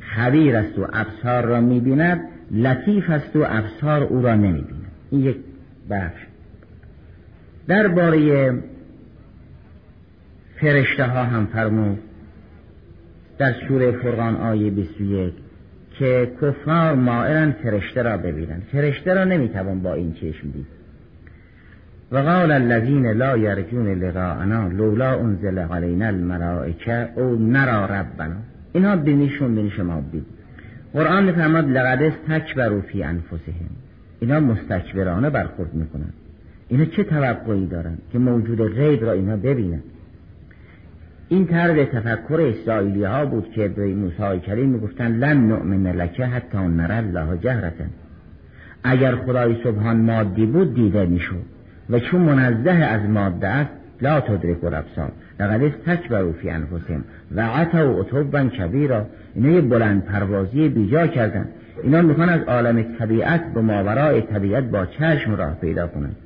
خبیر 0.00 0.56
است 0.56 0.78
و 0.78 0.86
ابصار 0.92 1.44
را 1.44 1.60
می‌بیند 1.60 2.20
لطیف 2.50 3.10
است 3.10 3.36
و 3.36 3.44
ابصار 3.48 4.02
او 4.02 4.22
را 4.22 4.34
نمی‌بیند. 4.34 4.86
این 5.10 5.20
یک 5.20 5.36
بخش. 5.90 6.29
درباره 7.68 8.52
فرشته 10.60 11.04
ها 11.04 11.24
هم 11.24 11.46
فرمود 11.46 11.98
در 13.38 13.54
سوره 13.68 13.92
فرقان 13.92 14.36
آیه 14.36 14.70
21 14.70 15.34
که 15.98 16.32
کفار 16.42 16.94
مائرن 16.94 17.52
فرشته 17.52 18.02
را 18.02 18.16
ببینند. 18.16 18.62
فرشته 18.72 19.14
را 19.14 19.24
نمی‌توان 19.24 19.82
با 19.82 19.94
این 19.94 20.12
چشم 20.12 20.50
دید. 20.50 20.66
و 22.12 22.18
قال 22.18 22.52
الذین 22.52 23.06
لا 23.06 23.36
یرجون 23.36 23.88
لقاءنا 23.88 24.68
لولا 24.68 25.20
انزل 25.20 25.58
علینا 25.58 26.06
الملائکه 26.06 27.08
او 27.16 27.36
نرا 27.36 27.86
ربنا. 27.86 28.36
اینا 28.72 28.96
بینیشون 28.96 29.54
بینی 29.54 29.70
شما 29.70 30.00
بید. 30.12 30.26
قرآن 30.92 31.24
میفرماد 31.24 31.70
لقد 31.70 32.02
استکبروا 32.02 32.80
فی 32.80 33.02
انفسهم. 33.02 33.70
اینا 34.20 34.40
مستکبرانه 34.40 35.30
برخورد 35.30 35.74
می‌کنن 35.74 36.12
اینا 36.70 36.84
چه 36.84 37.04
توقعی 37.04 37.66
دارن 37.66 37.98
که 38.12 38.18
موجود 38.18 38.74
غیب 38.74 39.04
را 39.04 39.12
اینا 39.12 39.36
ببینن؟ 39.36 39.80
این 41.28 41.46
طرز 41.46 41.88
تفکر 41.88 42.40
اسرائیلی 42.40 43.04
ها 43.04 43.26
بود 43.26 43.50
که 43.50 43.68
به 43.68 43.94
موسی 43.94 44.40
کریم 44.40 44.68
می‌گفتن 44.68 45.12
لن 45.12 45.36
نؤمن 45.36 45.86
لکه 45.86 46.24
حتی 46.24 46.58
نر 46.58 46.92
الله 46.92 47.38
جهرتن 47.38 47.90
اگر 48.82 49.16
خدای 49.16 49.56
سبحان 49.64 49.96
مادی 49.96 50.46
بود 50.46 50.74
دیده 50.74 51.06
می‌شد 51.06 51.42
و 51.90 51.98
چون 51.98 52.20
منزه 52.20 52.70
از 52.70 53.10
ماده 53.10 53.48
است 53.48 53.70
لا 54.02 54.20
تدرک 54.20 54.64
الابصار. 54.64 55.12
لقد 55.40 55.62
استکبروا 55.62 56.32
فی 56.32 56.50
انفسهم 56.50 57.04
و 57.34 57.40
عتوا 57.40 58.00
عتبا 58.00 58.44
کبیرا. 58.44 59.06
اینا 59.34 59.48
یه 59.48 59.60
بلند 59.60 60.04
پروازی 60.04 60.68
بیجا 60.68 61.06
کردن. 61.06 61.48
اینا 61.82 62.02
می‌خوان 62.02 62.28
از 62.28 62.40
عالم 62.40 62.82
طبیعت 62.82 63.54
به 63.54 63.60
ماورای 63.60 64.22
طبیعت 64.22 64.64
با 64.64 64.86
چشم 64.86 65.36
راه 65.36 65.54
پیدا 65.60 65.86
کنند 65.86 66.16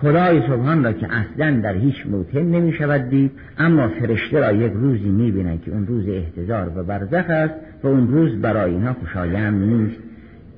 خدای 0.00 0.40
سبحان 0.40 0.84
را 0.84 0.92
که 0.92 1.06
اصلا 1.12 1.60
در 1.60 1.74
هیچ 1.74 2.06
موطن 2.06 2.42
نمی 2.42 2.72
شود 2.72 3.08
دید 3.08 3.30
اما 3.58 3.88
فرشته 3.88 4.40
را 4.40 4.52
یک 4.52 4.72
روزی 4.72 5.08
می 5.08 5.30
بینن 5.30 5.58
که 5.58 5.70
اون 5.70 5.86
روز 5.86 6.08
احتضار 6.08 6.72
و 6.78 6.84
برزخ 6.84 7.30
است 7.30 7.54
و 7.82 7.88
اون 7.88 8.08
روز 8.08 8.40
برای 8.40 8.70
اینها 8.70 8.92
خوشایند 8.92 9.62
نیست. 9.62 10.00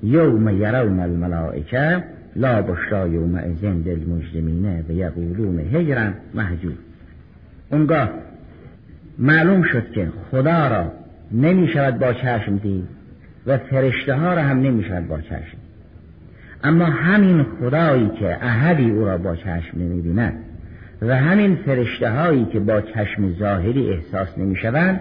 یوم 0.03 0.49
یرون 0.49 1.01
الملائکه 1.01 2.05
لا 2.37 2.63
بشرا 2.63 3.09
یوم 3.09 3.35
ازن 3.35 3.85
مجرمینه 4.09 4.85
و 4.89 4.93
یقولون 4.93 5.59
هجرن 5.59 6.15
محجوب 6.35 6.75
اونگاه 7.71 8.11
معلوم 9.19 9.63
شد 9.63 9.91
که 9.91 10.09
خدا 10.31 10.69
را 10.69 10.93
نمی 11.33 11.69
شود 11.69 11.99
با 11.99 12.13
چشم 12.13 12.57
دید 12.57 12.89
و 13.47 13.59
فرشته 13.59 14.15
ها 14.15 14.35
را 14.35 14.43
هم 14.43 14.61
نمی 14.61 14.85
شود 14.85 15.09
با 15.09 15.21
چشم. 15.21 15.59
اما 16.65 16.85
همین 16.85 17.47
خدایی 17.61 18.09
که 18.09 18.45
احدی 18.45 18.91
او 18.91 19.05
را 19.05 19.19
با 19.19 19.37
چشم 19.37 19.71
نمی 19.75 20.31
و 21.03 21.17
همین 21.17 21.57
فرشته 21.57 22.11
هایی 22.11 22.45
که 22.45 22.61
با 22.61 22.81
چشم 22.81 23.33
ظاهری 23.39 23.91
احساس 23.91 24.39
نمی 24.39 24.57
شوند 24.57 25.01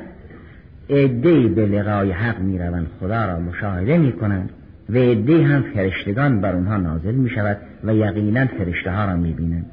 به 1.55 1.65
لقای 1.65 2.11
حق 2.11 2.39
می 2.39 2.59
روند 2.59 2.87
خدا 2.99 3.25
را 3.25 3.39
مشاهده 3.39 3.97
می 3.97 4.11
کنند 4.11 4.49
و 4.89 4.97
عده 4.97 5.43
هم 5.43 5.61
فرشتگان 5.61 6.41
بر 6.41 6.55
اونها 6.55 6.77
نازل 6.77 7.11
می 7.11 7.29
شود 7.29 7.57
و 7.83 7.95
یقینا 7.95 8.45
فرشته 8.45 8.91
ها 8.91 9.05
را 9.05 9.15
می 9.15 9.33
بینند 9.33 9.65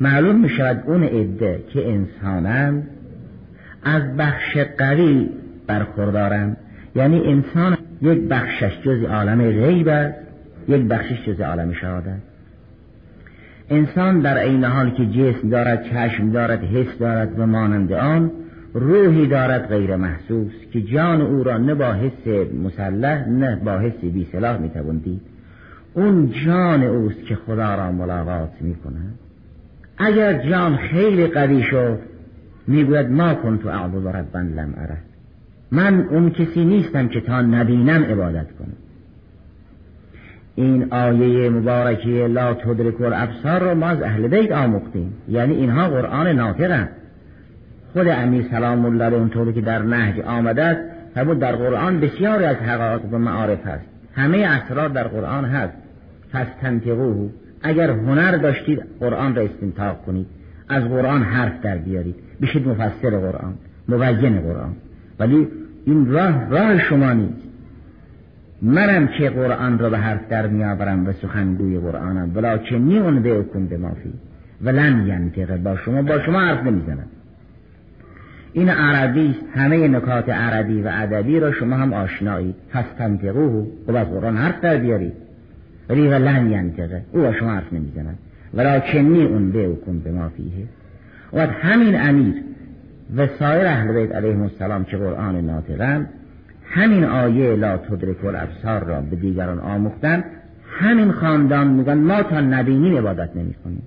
معلوم 0.00 0.40
می 0.40 0.48
شود 0.48 0.82
اون 0.86 1.02
عده 1.02 1.64
که 1.72 1.88
انسانند 1.90 2.88
از 3.84 4.16
بخش 4.16 4.56
قوی 4.78 5.28
برخوردارند. 5.66 6.56
یعنی 6.96 7.20
انسان 7.20 7.76
یک 8.02 8.18
بخشش 8.18 8.80
جز 8.84 9.04
عالم 9.04 9.42
غیب 9.42 9.88
است. 9.88 10.14
یک 10.68 10.82
بخشش 10.82 11.28
جز 11.28 11.40
عالم 11.40 11.72
شهادت. 11.72 12.18
انسان 13.70 14.20
در 14.20 14.38
عین 14.38 14.64
حال 14.64 14.90
که 14.90 15.06
جسم 15.06 15.48
دارد 15.48 15.84
چشم 15.84 16.30
دارد 16.30 16.64
حس 16.64 16.98
دارد 16.98 17.38
و 17.38 17.46
مانند 17.46 17.92
آن 17.92 18.30
روحی 18.74 19.26
دارد 19.26 19.68
غیر 19.68 19.96
محسوس 19.96 20.52
که 20.72 20.82
جان 20.82 21.20
او 21.20 21.44
را 21.44 21.58
نه 21.58 21.74
با 21.74 21.92
حس 21.92 22.26
مسلح 22.64 23.28
نه 23.28 23.56
با 23.64 23.78
حس 23.78 24.00
بی 24.02 24.28
سلاح 24.32 24.58
می 24.58 24.70
دید. 25.04 25.20
اون 25.94 26.32
جان 26.46 26.82
اوست 26.82 27.24
که 27.24 27.34
خدا 27.34 27.74
را 27.74 27.92
ملاقات 27.92 28.52
می 28.60 28.74
کند. 28.74 29.18
اگر 29.98 30.50
جان 30.50 30.76
خیلی 30.76 31.26
قوی 31.26 31.62
شد 31.62 31.98
می‌گوید 32.66 33.10
ما 33.10 33.34
کنتو 33.34 33.68
اعبد 33.68 34.16
ربا 34.16 34.40
لم 34.40 34.74
اره 34.76 34.98
من 35.72 36.08
اون 36.10 36.30
کسی 36.30 36.64
نیستم 36.64 37.08
که 37.08 37.20
تا 37.20 37.40
نبینم 37.40 38.02
عبادت 38.02 38.46
کنم. 38.58 38.76
این 40.54 40.92
آیه 40.92 41.50
مبارکه 41.50 42.26
لا 42.26 42.54
تدرک 42.54 43.00
الابصار 43.00 43.60
رو 43.60 43.74
ما 43.74 43.86
از 43.86 44.02
اهل 44.02 44.28
بیت 44.28 44.52
آموختیم. 44.52 45.14
یعنی 45.28 45.54
اینها 45.54 45.88
قرآن 45.88 46.26
ناطقن 46.26 46.88
خود 47.92 48.08
امیر 48.08 48.44
سلام 48.50 48.84
الله 48.84 49.04
علیه 49.04 49.18
اونطوری 49.18 49.52
که 49.52 49.60
در 49.60 49.82
نهج 49.82 50.20
آمده 50.20 50.64
است 50.64 50.80
فرمود 51.14 51.38
در 51.38 51.56
قرآن 51.56 52.00
بسیاری 52.00 52.44
از 52.44 52.56
حقایق 52.56 53.00
و 53.12 53.18
معارف 53.18 53.66
هست. 53.66 53.84
همه 54.14 54.38
اسرار 54.38 54.88
در 54.88 55.08
قرآن 55.08 55.44
هست. 55.44 55.74
پس 56.32 56.46
تنطقوه. 56.60 57.30
اگر 57.62 57.90
هنر 57.90 58.36
داشتید 58.36 58.82
قرآن 59.00 59.34
را 59.34 59.42
استنتاق 59.42 60.02
کنید. 60.06 60.26
از 60.68 60.84
قرآن 60.84 61.22
حرف 61.22 61.60
در 61.62 61.78
بیارید. 61.78 62.14
بشید 62.42 62.68
مفسر 62.68 63.10
قرآن 63.10 63.54
مبین 63.88 64.40
قرآن. 64.40 64.72
ولی 65.18 65.48
این 65.86 66.10
راه 66.10 66.50
راه 66.50 66.78
شما 66.78 67.12
نیست. 67.12 67.51
منم 68.62 69.06
که 69.06 69.30
قرآن 69.30 69.78
را 69.78 69.90
به 69.90 69.98
حرف 69.98 70.28
در 70.28 70.46
میآورم 70.46 71.06
و 71.06 71.12
سخنگوی 71.12 71.78
قرآنم 71.78 72.36
ولیکنی 72.36 72.98
اون 72.98 73.22
به 73.22 73.42
کن 73.42 73.66
به 73.66 73.76
مافی 73.76 74.12
ولن 74.62 75.06
ینطقه 75.06 75.56
با 75.56 75.76
شما 75.76 76.02
با 76.02 76.18
شما 76.18 76.40
حرف 76.40 76.66
نمی‌زنم. 76.66 77.06
این 78.52 78.68
عربی 78.68 79.36
همه 79.54 79.88
نکات 79.88 80.28
عربی 80.28 80.82
و 80.82 80.90
ادبی 80.92 81.40
را 81.40 81.52
شما 81.52 81.76
هم 81.76 81.92
آشنایید 81.92 82.54
پس 82.70 82.84
تنطقوه 82.98 83.66
و 83.88 83.96
از 83.96 84.06
قرآن 84.06 84.36
حرف 84.36 84.60
در 84.60 84.76
بیارید. 84.76 85.12
ولی 85.88 86.08
ولن 86.08 86.50
ینطقه 86.50 87.02
او 87.12 87.22
با 87.22 87.32
شما 87.32 87.50
حرف 87.50 87.72
نمی‌زند 87.72 88.18
ولیکنی 88.54 89.24
اون 89.24 89.52
به 89.52 89.74
کن 89.86 89.98
به 89.98 90.12
مافیه 90.12 90.66
و 91.32 91.46
همین 91.46 92.00
امیر 92.00 92.34
و 93.16 93.26
سایر 93.38 93.66
اهل 93.66 93.92
بیت 93.92 94.14
علیهم 94.14 94.42
السلام 94.42 94.84
که 94.84 94.96
قرآن 94.96 95.44
ناطقن 95.44 96.06
همین 96.74 97.04
آیه 97.04 97.56
لا 97.56 97.76
تدرک 97.76 98.24
الابصار 98.24 98.84
را 98.84 99.00
به 99.00 99.16
دیگران 99.16 99.58
آموختن 99.58 100.24
همین 100.80 101.12
خاندان 101.12 101.68
میگن 101.68 101.98
ما 101.98 102.22
تا 102.22 102.40
نبینیم 102.40 102.96
عبادت 102.96 103.36
نمی 103.36 103.54
کنیم 103.64 103.82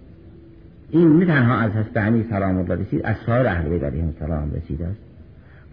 این 0.92 1.20
نه 1.20 1.26
تنها 1.26 1.60
از 1.60 1.72
امیر 1.96 2.26
سلام 2.30 2.58
الله 2.58 2.76
رسید 2.76 3.02
از 3.06 3.16
سایر 3.26 3.48
اهل 3.48 3.70
بیت 3.70 3.84
علیهم 3.84 4.08
السلام 4.08 4.52
رسید 4.56 4.82
است. 4.82 5.00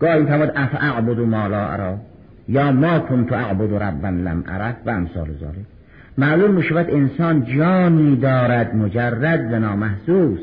گاهی 0.00 0.24
فرمود 0.24 0.52
اف 0.56 0.74
اعبد 0.74 1.18
ما 1.18 1.46
لا 1.46 1.68
ارا؟ 1.68 1.98
یا 2.48 2.72
ما 2.72 2.98
کنت 2.98 3.32
اعبد 3.32 3.82
ربا 3.82 4.08
لم 4.08 4.44
عرف 4.48 4.74
و 4.86 4.90
امثال 4.90 5.26
ذالک 5.40 5.66
معلوم 6.18 6.50
می 6.50 6.62
شود 6.62 6.90
انسان 6.90 7.44
جانی 7.44 8.16
دارد 8.16 8.76
مجرد 8.76 9.52
و 9.52 9.58
نامحسوس. 9.58 10.40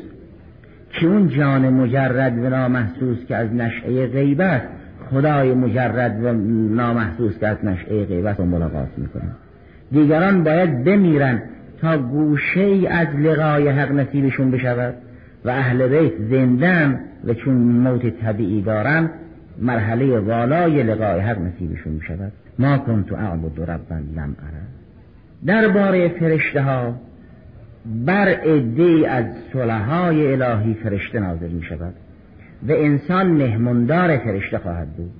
که 0.90 1.06
اون 1.06 1.28
جان 1.28 1.68
مجرد 1.68 2.38
و 2.38 2.48
نامحسوس 2.48 3.18
که 3.28 3.36
از 3.36 3.54
نشعه 3.54 4.06
غیب 4.06 4.40
است؟ 4.40 4.79
خدای 5.10 5.54
مجرد 5.54 6.24
و 6.24 6.32
نامحسوس 6.74 7.38
که 7.38 7.46
از 7.46 7.64
نشعه 7.64 8.04
غیب 8.04 8.26
است 8.26 8.40
و 8.40 8.44
ملاقات 8.44 8.88
می‌کنه. 8.96 9.30
دیگران 9.92 10.44
باید 10.44 10.84
بمیرن 10.84 11.42
تا 11.80 11.98
گوشه 11.98 12.60
ای 12.60 12.86
از 12.86 13.08
لقای 13.08 13.68
حق 13.68 13.92
نصیبشون 13.92 14.50
بشود 14.50 14.94
و 15.44 15.50
اهل 15.50 15.88
بیت 15.88 16.12
زندن 16.30 17.00
و 17.24 17.34
چون 17.34 17.54
موت 17.54 18.20
طبیعی 18.20 18.62
دارن 18.62 19.10
مرحله 19.58 20.18
والای 20.18 20.82
لقای 20.82 21.20
حق 21.20 21.38
نصیبشون 21.38 21.98
بشود. 21.98 22.32
ما 22.58 22.78
کنت 22.78 23.12
اعبد 23.12 23.70
ربا 23.70 23.96
لم 23.96 24.36
اره 24.38 24.62
درباره 25.46 26.08
فرشته 26.08 26.62
ها 26.62 26.94
بر 28.06 28.28
عده 28.28 29.10
از 29.10 29.24
صلحای 29.52 30.32
الهی 30.32 30.74
فرشته 30.74 31.20
نازل 31.20 31.50
می 31.50 31.62
شود 31.62 31.94
و 32.68 32.72
انسان 32.72 33.26
مهموندار 33.26 34.18
فرشته 34.18 34.58
خواهد 34.58 34.88
بود. 34.88 35.10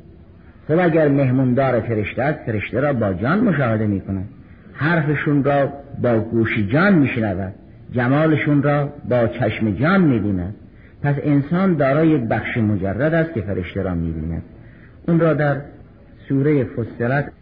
خب 0.69 0.79
اگر 0.79 1.09
مهموندار 1.09 1.81
فرشته 1.81 2.23
است 2.23 2.39
فرشته 2.47 2.81
را 2.81 2.93
با 2.93 3.13
جان 3.13 3.41
مشاهده 3.41 3.87
می 3.87 4.01
کند 4.01 4.29
حرفشون 4.73 5.45
را 5.45 5.73
با 6.03 6.19
گوش 6.19 6.59
جان 6.59 6.95
می 6.95 7.09
شنود 7.09 7.53
جمالشون 7.93 8.63
را 8.63 8.93
با 9.09 9.27
چشم 9.27 9.71
جان 9.71 10.01
می 10.01 10.19
بیند 10.19 10.55
پس 11.03 11.15
انسان 11.23 11.75
دارای 11.75 12.09
یک 12.09 12.23
بخش 12.23 12.57
مجرد 12.57 13.15
است 13.15 13.33
که 13.35 13.41
فرشته 13.41 13.83
را 13.83 13.95
می 13.95 14.13
بیند 14.13 14.43
اون 15.09 15.21
را 15.21 15.35
در 15.35 15.61
سوره 16.29 16.65
فصلت 16.65 17.33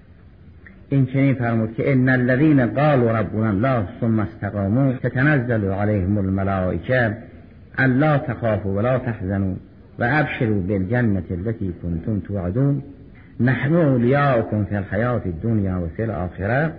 این 0.89 1.07
چنین 1.07 1.35
فرمود 1.35 1.75
که 1.75 1.93
ان 1.93 2.09
الذين 2.09 2.67
قالوا 2.67 3.19
ربنا 3.19 3.49
الله 3.49 3.87
ثم 4.01 4.19
استقاموا 4.19 4.93
تتنزل 4.93 5.65
عليهم 5.65 6.19
الملائكه 6.19 7.17
الا 7.79 8.19
تخافوا 8.19 8.73
ولا 8.73 8.99
تحزنوا 8.99 9.55
وابشروا 9.99 10.63
بالجنه 10.63 11.29
التي 11.31 11.73
كنتم 11.83 12.21
توعدون. 12.21 12.83
نحن 13.41 13.75
اولياؤكم 13.75 14.65
في 14.65 14.79
الحياه 14.79 15.23
الدنيا 15.27 15.77
وفي 15.77 16.05
الاخره 16.05 16.73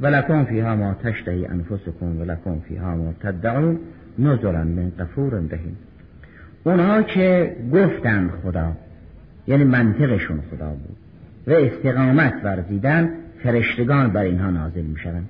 ولكم 0.00 0.44
فيها 0.44 0.74
ما 0.74 0.94
تشتهي 1.04 1.48
انفسكم 1.48 2.20
ولكم 2.20 2.60
فيها 2.68 2.96
ما 2.96 3.12
تدعون. 3.22 3.78
نزلا 4.18 4.64
من 4.64 4.92
غفور 4.98 5.42
رحیم. 5.52 5.76
اونها 6.64 7.02
که 7.02 7.56
گفتن 7.72 8.30
خدا 8.42 8.72
یعنی 9.46 9.64
منطقشون 9.64 10.40
خدا 10.50 10.70
بود 10.70 10.96
و 11.46 11.52
استقامت 11.52 12.34
ورزیدن 12.44 13.10
فرشتگان 13.42 14.10
بر 14.10 14.22
اینها 14.22 14.50
نازل 14.50 14.82
می 14.82 14.98
شوند 14.98 15.28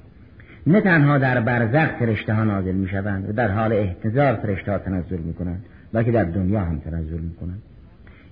نه 0.67 0.81
تنها 0.81 1.19
در 1.19 1.41
برزخ 1.41 1.91
فرشته 1.99 2.35
ها 2.35 2.45
نازل 2.45 2.73
می 2.73 2.89
شوند 2.89 3.29
و 3.29 3.33
در 3.33 3.49
حال 3.49 3.73
احتضار 3.73 4.35
فرشته 4.35 4.73
ها 4.73 4.79
تنزل 4.79 5.19
می 5.19 5.35
کنند 5.35 5.65
بلکه 5.93 6.13
در 6.13 6.25
دنیا 6.25 6.61
هم 6.61 6.79
تنزل 6.79 7.21
می 7.21 7.35
کنند 7.41 7.63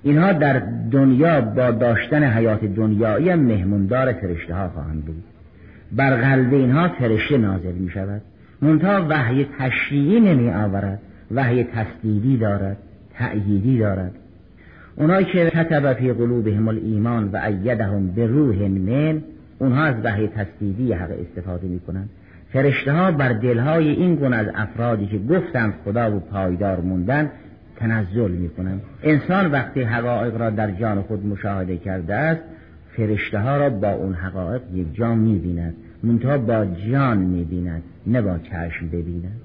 اینها 0.03 0.33
در 0.33 0.63
دنیا 0.91 1.41
با 1.41 1.71
داشتن 1.71 2.23
حیات 2.23 2.65
دنیایی 2.65 3.29
هم 3.29 3.41
مهموندار 3.41 4.13
فرشته 4.13 4.55
ها 4.55 4.69
خواهند 4.69 5.05
بود. 5.05 5.23
بر 5.93 6.17
قلب 6.17 6.55
اینها 6.55 6.89
فرشته 6.89 7.39
نازل 7.39 7.73
می 7.73 7.91
شود 7.91 8.23
منتها 8.63 9.07
وحی 9.09 9.47
تشریعی 9.59 10.21
نمی 10.21 10.51
آورد 10.51 11.01
وحی 11.31 11.65
تصدیدی 11.65 12.37
دارد. 12.37 12.77
تأییدی 13.15 13.79
دارد. 13.79 14.13
اونایی 14.97 15.25
که 15.25 15.51
کتب 15.51 15.93
فی 15.93 16.13
قلوبهم 16.13 16.69
الایمان 16.69 17.29
و 17.29 17.37
ایدهم 17.37 18.07
به 18.07 18.27
روح 18.27 18.57
من 18.69 19.23
اونها 19.59 19.85
از 19.85 19.95
وحی 20.05 20.29
تصدیدی 20.29 20.93
حق 20.93 21.11
استفاده 21.21 21.67
می‌کنن 21.67 22.09
فرشته 22.53 22.93
ها 22.93 23.13
بر 23.13 23.33
دلهای 23.33 23.89
این 23.89 24.15
گونه 24.15 24.37
از 24.37 24.47
افرادی 24.55 25.07
که 25.07 25.19
گفتند 25.19 25.75
خدا 25.85 26.17
و 26.17 26.21
پایدار 26.21 26.81
موندن 26.81 27.31
تنزل 27.81 28.31
می‌کنن. 28.31 28.81
انسان 29.03 29.51
وقتی 29.51 29.83
حقایق 29.83 30.37
را 30.37 30.51
در 30.51 30.71
جان 30.71 31.03
خود 31.03 31.27
مشاهده 31.27 31.77
کرده 31.77 32.15
است 32.15 32.43
فرشته 32.97 33.39
ها 33.39 33.57
را 33.57 33.71
با 33.71 33.91
اون 33.91 34.15
حقایق 34.15 34.63
یک 34.75 34.95
جا 34.95 35.15
می‌بیند. 35.15 35.75
منتها 36.03 36.39
با 36.39 36.67
جان 36.91 37.19
می‌بیند 37.19 37.83
نه 38.07 38.23
با 38.23 38.39
چشم 38.39 38.89
ببیند. 38.89 39.41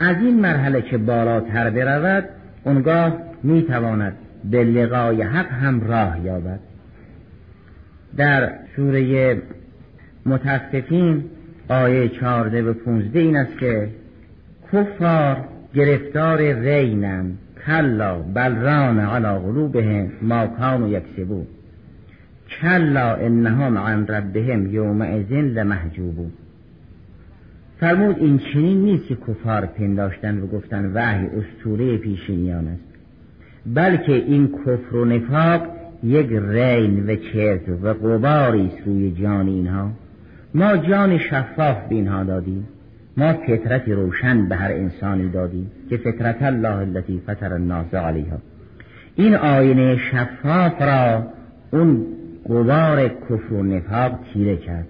از 0.00 0.16
این 0.16 0.40
مرحله 0.40 0.82
که 0.82 0.98
بالاتر 0.98 1.70
برود 1.70 2.24
اونگاه 2.64 3.18
می‌تواند 3.42 4.12
به 4.50 4.64
لقای 4.64 5.22
حق 5.22 5.52
هم 5.52 5.80
راه 5.80 6.24
یابد. 6.24 6.60
در 8.16 8.50
سوره 8.76 9.36
متفقین 10.26 11.24
آیه 11.68 12.08
چارده 12.08 12.62
و 12.62 12.72
پونزده 12.72 13.18
این 13.18 13.36
است 13.36 13.58
که 13.58 13.88
کفار 14.72 15.36
گرفتار 15.74 16.38
رینن 16.52 17.32
کلا 17.66 18.18
بلران 18.18 18.98
علا 18.98 19.38
قلوبهم 19.38 20.10
ما 20.22 20.46
کانوا 20.46 20.88
یکسبون. 20.88 21.46
کلا 22.60 23.14
انهم 23.14 23.78
عن 23.78 24.06
ربهم 24.06 24.66
یومئذ 24.66 25.32
لمحجوبون. 25.32 26.32
فرمود 27.80 28.18
این 28.18 28.38
چنین 28.38 28.84
نیست 28.84 29.06
که 29.06 29.16
کفار 29.28 29.66
پنداشتن 29.66 30.38
و 30.38 30.46
گفتن 30.46 30.92
وحی 30.94 31.26
استوره 31.26 31.96
پیشینیان 31.96 32.68
است. 32.68 32.88
بلکه 33.74 34.12
این 34.12 34.48
کفر 34.48 34.96
و 34.96 35.04
نفاق 35.04 35.62
یک 36.02 36.28
رین 36.32 37.06
و 37.06 37.16
چرت 37.16 37.68
و 37.68 37.94
قباری 37.94 38.70
روی 38.86 39.10
جان 39.10 39.48
اینها. 39.48 39.90
ما 40.54 40.76
جان 40.76 41.18
شفاف 41.18 41.88
به 41.88 41.94
اینها 41.94 42.24
دادیم. 42.24 42.66
ما 43.18 43.32
فطرت 43.32 43.88
روشن 43.88 44.48
به 44.48 44.56
هر 44.56 44.72
انسانی 44.72 45.28
دادیم 45.28 45.70
که 45.90 45.96
فطرت 45.96 46.42
الله 46.42 46.76
التي 46.76 47.20
فطر 47.26 47.52
الناس 47.52 47.94
علیها. 47.94 48.38
این 49.16 49.34
آینه 49.34 49.96
شفاف 49.96 50.82
را 50.82 51.26
اون 51.70 52.06
قبار 52.48 53.08
کفر 53.08 53.54
و 53.54 53.62
نفاق 53.62 54.18
تیره 54.32 54.56
کرد. 54.56 54.86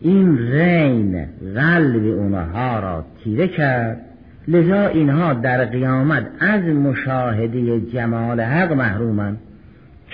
این 0.00 0.38
رین 0.38 1.26
قلب 1.54 2.04
اونها 2.18 2.80
را 2.80 3.04
تیره 3.24 3.48
کرد. 3.48 4.00
لذا 4.48 4.86
اینها 4.86 5.32
در 5.32 5.64
قیامت 5.64 6.26
از 6.40 6.62
مشاهده 6.62 7.80
جمال 7.80 8.40
حق 8.40 8.72
محرومند. 8.72 9.38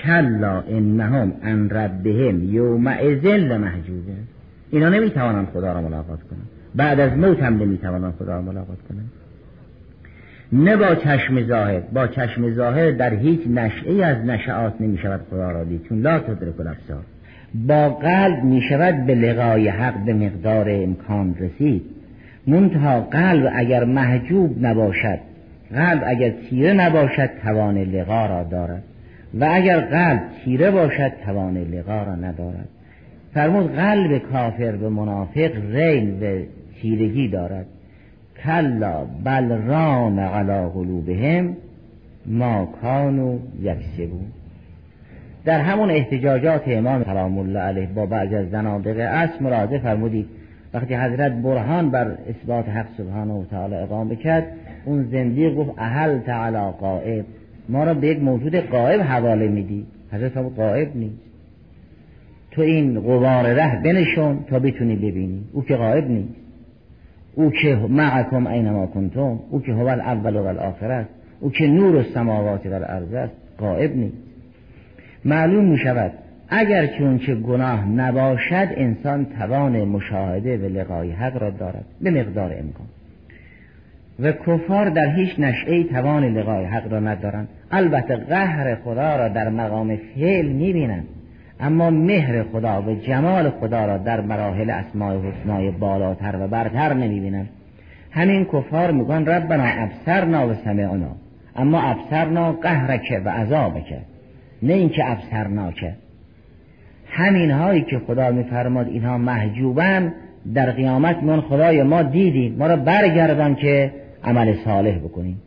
کلا 0.03 0.61
انهم 0.61 1.33
ان 1.43 1.69
ربهم 1.69 2.43
یومئذ 2.43 3.25
لمحجوبه 3.25 4.13
اینا 4.71 4.89
نمی‌توانند 4.89 5.47
خدا 5.53 5.73
را 5.73 5.81
ملاقات 5.81 6.19
کنند. 6.23 6.56
بعد 6.77 6.99
از 6.99 7.17
موت 7.17 7.39
هم 7.39 7.57
نمی‌توانند 7.57 8.13
خدا 8.13 8.35
را 8.35 8.41
ملاقات 8.41 8.77
کنند 8.89 9.11
نه 10.51 10.77
با 10.77 10.95
چشم 10.95 11.43
ظاهر 11.47 11.79
با 11.79 12.07
چشم 12.07 12.53
ظاهر 12.53 12.91
در 12.91 13.13
هیچ 13.13 13.39
نشعه 13.47 14.05
از 14.05 14.25
نشعات 14.25 14.73
نمی 14.79 14.97
شود 14.97 15.21
خدا 15.31 15.51
را 15.51 15.63
دید. 15.63 15.83
چون 15.89 16.01
لا 16.01 16.19
تدرک 16.19 16.59
الابصار 16.59 17.03
با 17.67 17.89
قلب 17.89 18.43
می 18.43 18.61
شود 18.61 19.05
به 19.05 19.15
لقای 19.15 19.67
حق 19.67 20.05
به 20.05 20.13
مقدار 20.13 20.65
امکان 20.69 21.35
رسید. 21.39 21.81
منتها 22.47 23.01
قلب 23.01 23.51
اگر 23.55 23.83
محجوب 23.83 24.65
نباشد 24.65 25.19
قلب 25.73 26.03
اگر 26.07 26.29
تیره 26.29 26.73
نباشد 26.73 27.29
توان 27.43 27.77
لقا 27.77 28.25
را 28.25 28.43
دارد. 28.43 28.83
و 29.39 29.47
اگر 29.51 29.79
قلب 29.79 30.21
تیره 30.45 30.71
باشد 30.71 31.11
توان 31.25 31.57
لقا 31.57 32.03
را 32.03 32.15
ندارد. 32.15 32.69
فرمود 33.33 33.75
قلب 33.75 34.17
کافر 34.17 34.71
به 34.71 34.89
منافق 34.89 35.51
رین 35.71 36.19
و 36.19 36.43
تیرگی 36.81 37.27
دارد. 37.27 37.65
کلا 38.43 39.05
بل 39.23 39.51
ران 39.51 40.19
علا 40.19 40.69
قلوبهم 40.69 41.57
ما 42.25 42.65
کانو 42.81 43.39
یکسبون. 43.61 44.25
در 45.45 45.61
همون 45.61 45.91
احتجاجات 45.91 46.61
امام 46.67 47.03
سلام 47.03 47.37
الله 47.37 47.59
علیه 47.59 47.87
با 47.87 48.05
بعض 48.05 48.33
از 48.33 48.49
زنادقه 48.49 49.03
اصل 49.03 49.43
مراجعه 49.43 49.79
فرمودید 49.79 50.25
وقتی 50.73 50.95
حضرت 50.95 51.31
برهان 51.31 51.89
بر 51.89 52.17
اثبات 52.29 52.69
حق 52.69 52.87
سبحانه 52.97 53.33
و 53.33 53.45
تعالی 53.45 53.75
اقام 53.75 54.09
بکرد 54.09 54.47
اون 54.85 55.03
زندگی 55.03 55.55
گفت 55.55 55.71
اهل 55.77 56.19
تعالی 56.19 56.71
قائب 56.79 57.25
ما 57.69 57.83
را 57.83 57.93
به 57.93 58.07
یک 58.07 58.19
موجود 58.23 58.55
قائب 58.55 59.01
حواله 59.01 59.47
میدی. 59.47 59.85
حضرت 60.11 60.31
فرمود 60.31 60.55
قائب 60.55 60.95
نیست. 60.95 61.21
تو 62.51 62.61
این 62.61 62.99
غبار 62.99 63.53
ره 63.53 63.81
بنشون 63.83 64.39
تا 64.49 64.59
بتونی 64.59 64.95
ببینی 64.95 65.43
او 65.53 65.63
که 65.63 65.75
قائب 65.75 66.09
نیست. 66.09 66.46
او 67.37 67.51
که 67.51 67.75
معکم 67.75 68.47
اینما 68.47 68.87
کنتم 68.87 69.39
او 69.49 69.61
که 69.61 69.71
هو 69.71 69.87
الاول 69.87 70.35
و 70.35 70.45
الاخر 70.45 70.91
است 70.91 71.09
او 71.39 71.51
که 71.51 71.67
نور 71.67 71.97
السماوات 71.97 72.65
و 72.65 72.73
الارض 72.73 73.13
است 73.13 73.33
قائب 73.57 73.95
نیست. 73.95 74.17
معلوم 75.25 75.65
می 75.65 75.77
شود 75.77 76.11
اگر 76.49 76.85
که 76.85 77.03
اون 77.03 77.19
چه 77.19 77.35
گناه 77.35 77.87
نباشد 77.87 78.67
انسان 78.71 79.25
توان 79.25 79.83
مشاهده 79.83 80.57
و 80.57 80.65
لقای 80.65 81.11
حق 81.11 81.41
را 81.41 81.49
دارد 81.49 81.85
به 82.01 82.11
مقدار 82.11 82.53
امکان. 82.53 82.87
و 84.19 84.31
کفار 84.31 84.89
در 84.89 85.15
هیچ 85.15 85.39
نشعه 85.39 85.83
توان 85.83 86.23
لقای 86.23 86.65
حق 86.65 86.93
را 86.93 86.99
ندارند. 86.99 87.47
البته 87.71 88.15
قهر 88.15 88.75
خدا 88.75 89.15
را 89.15 89.27
در 89.27 89.49
مقام 89.49 89.95
فعل 90.15 90.47
می‌بینن 90.47 91.03
اما 91.59 91.89
مهر 91.89 92.43
خدا 92.43 92.81
و 92.81 92.95
جمال 92.95 93.49
خدا 93.49 93.85
را 93.85 93.97
در 93.97 94.21
مراحل 94.21 94.69
اسماع 94.69 95.17
حسنای 95.17 95.71
بالاتر 95.71 96.35
و 96.39 96.47
برتر 96.47 96.93
نمی‌بینن 96.93 97.47
همین 98.11 98.45
کفار 98.45 98.91
میگن 98.91 99.25
ربنا 99.25 99.63
ابصرنا 99.65 100.47
و 100.47 100.53
سمعنا. 100.53 101.15
اما 101.55 101.81
ابصرنا 101.81 102.51
قهرک 102.51 103.21
و 103.25 103.29
عذابک 103.29 103.93
نه 104.63 104.73
اینکه 104.73 105.11
ابصرناکه. 105.11 105.93
همین 107.09 107.51
هایی 107.51 107.81
که 107.81 107.99
خدا 107.99 108.31
میفرماد 108.31 108.87
اینها 108.87 109.17
محجوبن 109.17 110.13
در 110.53 110.71
قیامت 110.71 111.23
من 111.23 111.41
خدای 111.41 111.83
ما 111.83 112.01
دیدیم. 112.01 112.55
ما 112.55 112.67
را 112.67 112.75
برگردان 112.75 113.55
که 113.55 113.91
عمل 114.23 114.53
صالح 114.65 114.97
بکنیم. 114.97 115.41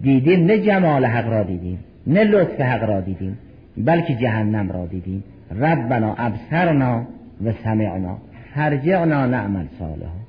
دیدیم 0.00 0.46
نه 0.46 0.58
جمال 0.58 1.04
حق 1.04 1.28
را 1.28 1.42
دیدیم 1.42 1.78
نه 2.06 2.24
لطف 2.24 2.60
حق 2.60 2.84
را 2.84 3.00
دیدیم 3.00 3.38
بلکه 3.76 4.14
جهنم 4.14 4.72
را 4.72 4.86
دیدیم. 4.86 5.24
ربنا 5.50 6.14
ابصرنا 6.18 7.02
و 7.44 7.52
سمعنا 7.64 8.16
فرجعنا 8.54 9.26
نعمل 9.26 9.64
صالحا. 9.78 10.26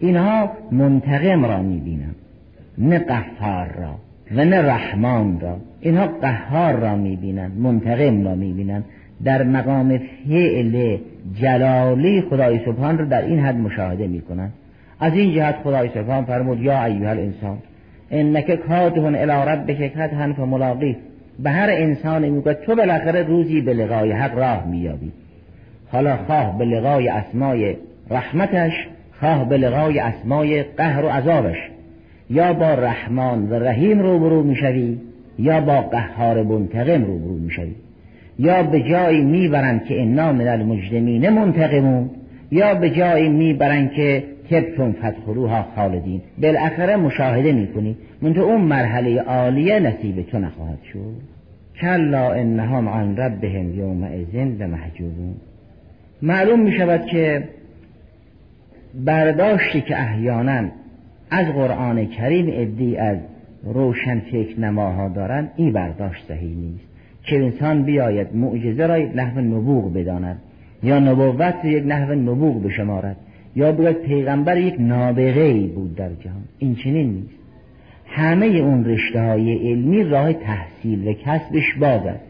اینها 0.00 0.50
منتقم 0.72 1.44
را 1.44 1.62
می‌بینن 1.62 2.14
نه 2.78 2.98
قهار 2.98 3.66
را 3.78 3.94
و 4.36 4.44
نه 4.44 4.62
رحمان 4.62 5.40
را. 5.40 5.56
اینها 5.80 6.06
قهار 6.06 6.72
را 6.72 6.96
می‌بینن 6.96 7.50
منتقم 7.58 8.24
را 8.24 8.34
می‌بینن 8.34 8.84
در 9.24 9.42
مقام 9.42 10.00
فعل 10.28 10.98
جلالی 11.34 12.20
خدای 12.20 12.60
سبحان 12.64 12.98
را 12.98 13.04
در 13.04 13.22
این 13.22 13.38
حد 13.38 13.56
مشاهده 13.56 14.06
می‌کنن 14.06 14.50
از 15.00 15.12
این 15.14 15.34
جهت 15.34 15.56
خدای 15.64 15.88
سبحان 15.94 16.24
فرمود 16.24 16.60
یا 16.60 16.84
ایها 16.84 17.10
الانسان 17.10 17.58
انک 18.10 18.54
کادهن 18.54 19.14
الی 19.14 19.50
ربک 19.50 19.94
کدحن 19.94 20.32
فملاقی 20.32 20.96
به 21.38 21.50
هر 21.50 21.70
انسان 21.70 22.28
میگه 22.28 22.54
تو 22.54 22.74
بالاخره 22.74 23.22
روزی 23.22 23.60
به 23.60 23.74
لقای 23.74 24.12
حق 24.12 24.38
راه 24.38 24.66
مییابی. 24.66 25.12
حالا 25.92 26.16
خواه 26.16 26.58
به 26.58 26.64
لقای 26.64 27.08
اسمای 27.08 27.76
رحمتش 28.10 28.72
خواه 29.20 29.48
به 29.48 29.56
لقای 29.56 29.98
اسمای 29.98 30.62
قهر 30.62 31.04
و 31.04 31.08
عذابش. 31.08 31.56
یا 32.30 32.52
با 32.52 32.74
رحمان 32.74 33.50
و 33.50 33.54
رحیم 33.54 34.00
روبرو 34.00 34.42
می‌شوی 34.42 34.98
یا 35.38 35.60
با 35.60 35.80
قهار 35.80 36.42
منتقم 36.42 37.04
روبرو 37.04 37.34
می‌شوی. 37.34 37.74
یا 38.38 38.62
به 38.62 38.80
جایی 38.80 39.22
می‌برند 39.22 39.84
که 39.84 40.02
انا 40.02 40.32
من 40.32 40.48
المجرمین 40.48 41.28
منتقمون 41.28 42.10
یا 42.52 42.74
به 42.74 42.90
جایی 42.90 43.28
می‌برند 43.28 43.92
که 43.92 44.24
تبتون 44.50 44.92
فتخروها 44.92 45.62
خالدین. 45.62 46.20
بالاخره 46.42 46.96
مشاهده 46.96 47.52
می‌کنی. 47.52 47.96
منتها 48.22 48.44
اون 48.44 48.60
مرحله 48.60 49.20
عالیه 49.20 49.80
نصیب 49.80 50.22
تو 50.22 50.38
نخواهد 50.38 50.78
شد. 50.92 51.36
کلا 51.80 52.32
انهم 52.32 52.88
عن 52.88 53.16
ربهم 53.16 53.78
یومئذ 53.78 54.34
لمحجوبون. 54.34 55.34
معلوم 56.22 56.60
می 56.60 56.72
شود 56.72 57.06
که 57.06 57.48
برداشتی 59.04 59.80
که 59.80 60.00
احیانا 60.00 60.68
از 61.30 61.46
قرآن 61.46 62.06
کریم 62.06 62.46
ادی 62.52 62.96
از 62.96 63.18
روشن 63.64 64.20
فکر 64.20 64.60
نماها 64.60 65.08
دارند 65.08 65.50
این 65.56 65.72
برداشت 65.72 66.24
صحیح 66.28 66.56
نیست. 66.56 66.86
که 67.26 67.36
انسان 67.36 67.82
بیاید 67.82 68.36
معجزه 68.36 68.86
را 68.86 68.98
یک 68.98 69.10
نحو 69.14 69.40
نبوغ 69.40 69.92
بداند 69.94 70.38
یا 70.82 70.98
نبوت 70.98 71.64
یک 71.64 71.84
نحو 71.86 72.14
نبوغ 72.14 72.62
بشمارد 72.62 73.16
یا 73.56 73.72
باید 73.72 73.96
پیغمبر 73.96 74.58
یک 74.58 74.74
نابغه 74.78 75.52
بود 75.52 75.94
در 75.94 76.08
جهان. 76.08 76.42
این 76.58 76.74
چنین 76.74 77.10
نیست. 77.10 77.34
همه 78.06 78.46
اون 78.46 78.84
رشته 78.84 79.20
های 79.20 79.70
علمی 79.70 80.04
راه 80.04 80.32
تحصیل 80.32 81.08
و 81.08 81.12
کسبش 81.12 81.74
باز 81.80 82.06
است. 82.06 82.24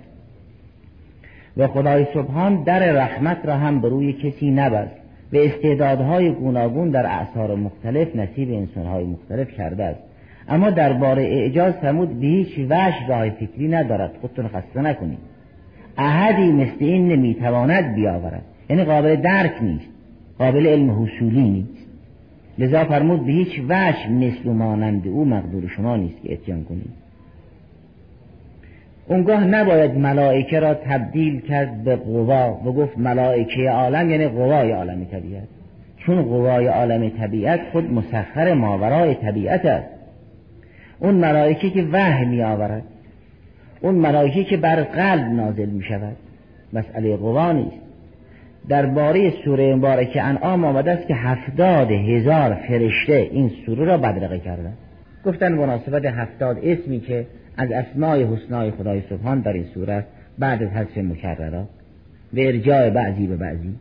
و 1.57 1.67
خدای 1.67 2.07
سبحان 2.15 2.63
در 2.63 2.93
رحمت 2.93 3.39
را 3.45 3.57
هم 3.57 3.81
به 3.81 3.89
روی 3.89 4.13
کسی 4.13 4.51
نبست. 4.51 4.95
و 5.33 5.37
استعدادهای 5.37 6.33
گوناگون 6.33 6.91
در 6.91 7.07
اعثار 7.07 7.55
مختلف 7.55 8.17
نصیب 8.17 8.53
انسانهای 8.53 9.05
مختلف 9.05 9.53
کرده 9.53 9.85
است. 9.85 10.01
اما 10.49 10.71
درباره 10.71 11.23
اعجاز 11.23 11.75
فرمود 11.75 12.21
به 12.21 12.27
هیچ 12.27 12.59
وجه 12.59 13.09
راه 13.09 13.31
فکری 13.31 13.69
ندارد. 13.69 14.13
خودتون 14.21 14.49
خسته 14.49 14.81
نکنید. 14.81 15.19
احدی 15.99 16.53
مثل 16.53 16.77
این 16.85 17.09
نمی‌تواند 17.09 17.95
بیاورد. 17.95 18.43
یعنی 18.71 18.85
قابل 18.85 19.17
درک 19.17 19.63
نیست. 19.63 19.96
قابل 20.39 20.67
علم 20.67 21.03
حصولی 21.03 21.51
نیست. 21.51 21.87
لذا 22.59 22.85
فرمود 22.85 23.27
به 23.27 23.33
هیچ 23.33 23.61
وجه 23.69 24.11
مثل 24.11 24.51
مانند 24.51 25.09
او 25.09 25.25
مقدور 25.25 25.69
شما 25.69 25.97
نیست 25.97 26.23
که 26.23 26.33
اتیان 26.33 26.65
کنید 26.65 27.07
اونگاه 29.09 29.45
نباید 29.45 29.99
ملائکه 29.99 30.61
را 30.61 30.75
تبدیل 30.75 31.41
کرد 31.41 31.85
به 31.85 31.97
قوا 31.97 32.61
و 32.65 32.73
گفت 32.73 32.99
ملائکه 32.99 33.71
عالم 33.71 34.11
یعنی 34.11 34.29
قوای 34.29 34.73
عالم 34.73 35.05
طبیعت. 35.05 35.49
چون 35.97 36.23
قوای 36.23 36.67
عالم 36.67 37.09
طبیعت 37.09 37.61
خود 37.73 37.93
مسخر 37.93 38.55
ماورای 38.55 39.15
طبیعت 39.15 39.65
است. 39.65 39.89
اون 41.01 41.15
ملائکه 41.15 41.71
که 41.71 41.83
وحی 41.93 42.25
می 42.25 42.43
آورد 42.43 42.83
اون 43.81 43.95
ملائکه 43.95 44.45
که 44.45 44.57
بر 44.57 44.83
قلب 44.83 45.33
نازل 45.33 45.69
می 45.69 45.85
شود 45.85 46.17
مسئله 46.73 47.17
قوا 47.17 47.53
نیست. 47.53 47.86
درباره 48.69 49.33
سوره 49.45 49.75
مبارکه 49.75 50.23
انعام 50.23 50.65
آمده 50.65 50.91
است 50.91 51.09
که 51.09 51.15
هفتاد 51.15 51.91
هزار 51.91 52.55
فرشته 52.55 53.29
این 53.33 53.51
سوره 53.67 53.85
را 53.85 53.99
بدرقه 53.99 54.39
کردن. 54.39 54.73
گفتن 55.25 55.53
مناسبت 55.53 56.05
هفتاد 56.05 56.59
اسمی 56.63 57.01
که 57.01 57.27
از 57.57 57.73
اسمای 57.73 58.25
حسنای 58.25 58.71
خدای 58.71 59.03
سبحان 59.11 59.41
در 59.41 59.53
این 59.53 59.65
سوره 59.75 60.05
بعد 60.39 60.63
از 60.63 60.69
حذف 60.69 60.99
مکررات 60.99 61.69
و 62.35 62.41
ارجاع 62.41 62.91
بعضی 62.91 63.27
به 63.27 63.37
بعضی. 63.37 63.75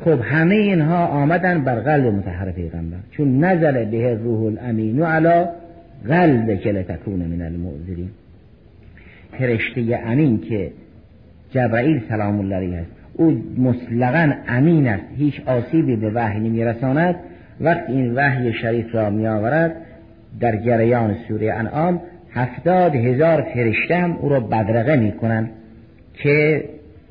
خب 0.00 0.20
همه 0.22 0.54
اینها 0.54 1.06
آمدن 1.06 1.64
بر 1.64 1.80
قلب 1.80 2.06
متحر 2.06 2.52
پیغمبر. 2.52 2.96
چون 3.10 3.44
نزل 3.44 3.84
به 3.84 4.14
روح 4.14 4.42
الامین 4.42 5.02
علا 5.02 5.48
قلب 6.08 6.60
که 6.60 6.72
لتکون 6.72 7.20
من 7.20 7.42
المعذرین. 7.42 8.10
فرشته 9.38 10.00
امین 10.06 10.40
که 10.40 10.70
جبرائیل 11.50 12.02
سلام 12.08 12.40
الله 12.40 12.56
علیه 12.56 12.76
است. 12.76 13.01
او 13.14 13.42
مطلقا 13.58 14.32
امین 14.48 14.88
است. 14.88 15.04
هیچ 15.16 15.40
آسیبی 15.46 15.96
به 15.96 16.10
وحی 16.10 16.40
نمیرساند. 16.40 17.14
وقتی 17.60 17.92
این 17.92 18.14
وحی 18.14 18.52
شریف 18.52 18.94
را 18.94 19.10
می 19.10 19.26
آورد 19.26 19.76
در 20.40 20.56
جریان 20.56 21.16
سوره 21.28 21.52
انعام 21.52 22.00
هفتاد 22.34 22.94
هزار 22.94 23.42
فرشته 23.54 23.96
هم 23.96 24.12
او 24.12 24.28
را 24.28 24.40
بدرقه 24.40 24.96
می 24.96 25.12
کنند 25.12 25.50
که 26.14 26.64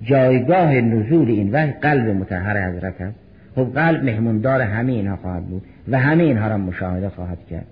جایگاه 0.04 0.76
نزول 0.76 1.28
این 1.28 1.52
وحی 1.52 1.72
قلب 1.72 2.08
متحر 2.08 2.70
حضرت 2.70 3.02
است. 3.02 3.16
خب 3.56 3.74
قلب 3.76 4.04
مهموندار 4.04 4.62
همه 4.62 4.92
اینها 4.92 5.16
خواهد 5.16 5.46
بود 5.46 5.62
و 5.88 6.00
همه 6.00 6.24
اینها 6.24 6.48
را 6.48 6.58
مشاهده 6.58 7.10
خواهد 7.10 7.38
کرد. 7.50 7.66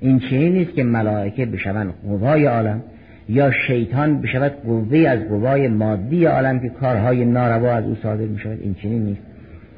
این 0.00 0.18
چنین 0.18 0.52
نیست 0.52 0.74
که 0.74 0.84
ملائکه 0.84 1.46
بشوند 1.46 1.94
قوای 2.08 2.46
عالم. 2.46 2.82
یا 3.28 3.50
شیطان 3.66 4.20
بشود 4.20 4.52
قوه 4.52 4.98
از 4.98 5.28
قوای 5.28 5.68
مادی 5.68 6.24
عالم 6.24 6.60
که 6.60 6.68
کارهای 6.68 7.24
ناروا 7.24 7.72
از 7.72 7.84
او 7.84 7.96
صادر 8.02 8.24
می 8.24 8.38
شود 8.38 8.58
این 8.62 8.74
چنین 8.74 9.02
نیست. 9.02 9.20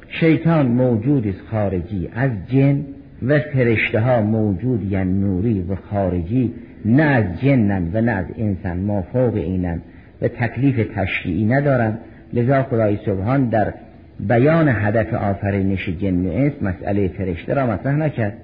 شیطان 0.09 0.65
موجود 0.65 1.27
است 1.27 1.41
خارجی. 1.51 2.09
از 2.15 2.31
جن 2.47 2.85
و 3.27 3.39
فرشته 3.39 3.99
ها 3.99 4.21
موجود 4.21 4.91
یعنی 4.91 5.19
نوری 5.19 5.61
و 5.61 5.75
خارجی. 5.75 6.53
نه 6.85 7.03
از 7.03 7.41
جنن 7.41 7.89
و 7.93 8.01
نه 8.01 8.11
از 8.11 8.25
انسان 8.37 8.77
ما 8.77 9.01
فوق 9.01 9.35
اینن 9.35 9.81
و 10.21 10.27
تکلیف 10.27 10.87
تشریعی 10.95 11.45
ندارن. 11.45 11.97
لذا 12.33 12.63
خدای 12.63 12.97
سبحان 13.05 13.49
در 13.49 13.73
بیان 14.19 14.67
هدف 14.67 15.13
آفرینش 15.13 15.89
جن 15.89 16.25
و 16.25 16.31
انس 16.31 16.53
مسئله 16.61 17.07
فرشته 17.07 17.53
را 17.53 17.67
مطرح 17.67 17.95
نکرد. 17.95 18.37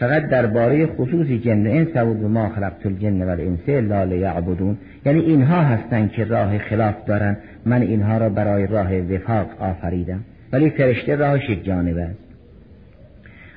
فقط 0.00 0.28
درباره 0.28 0.86
خصوصی 0.86 1.38
جن 1.38 1.66
انس 1.66 1.96
و 1.96 2.28
ما 2.28 2.48
خلقت 2.48 2.86
الجن 2.86 3.22
و 3.22 3.28
الانس 3.28 3.68
الا 3.68 4.04
لیعبدون. 4.04 4.76
یعنی 5.06 5.20
اینها 5.20 5.62
هستند 5.62 6.12
که 6.12 6.24
راه 6.24 6.58
خلاف 6.58 6.94
دارن. 7.06 7.36
من 7.66 7.82
اینها 7.82 8.18
را 8.18 8.28
برای 8.28 8.66
راه 8.66 8.94
وفاق 8.94 9.46
آفریدم. 9.58 10.20
ولی 10.52 10.70
فرشته 10.70 11.16
راهش 11.16 11.50
یک 11.50 11.64
جانبه 11.64 12.02
است. 12.02 12.18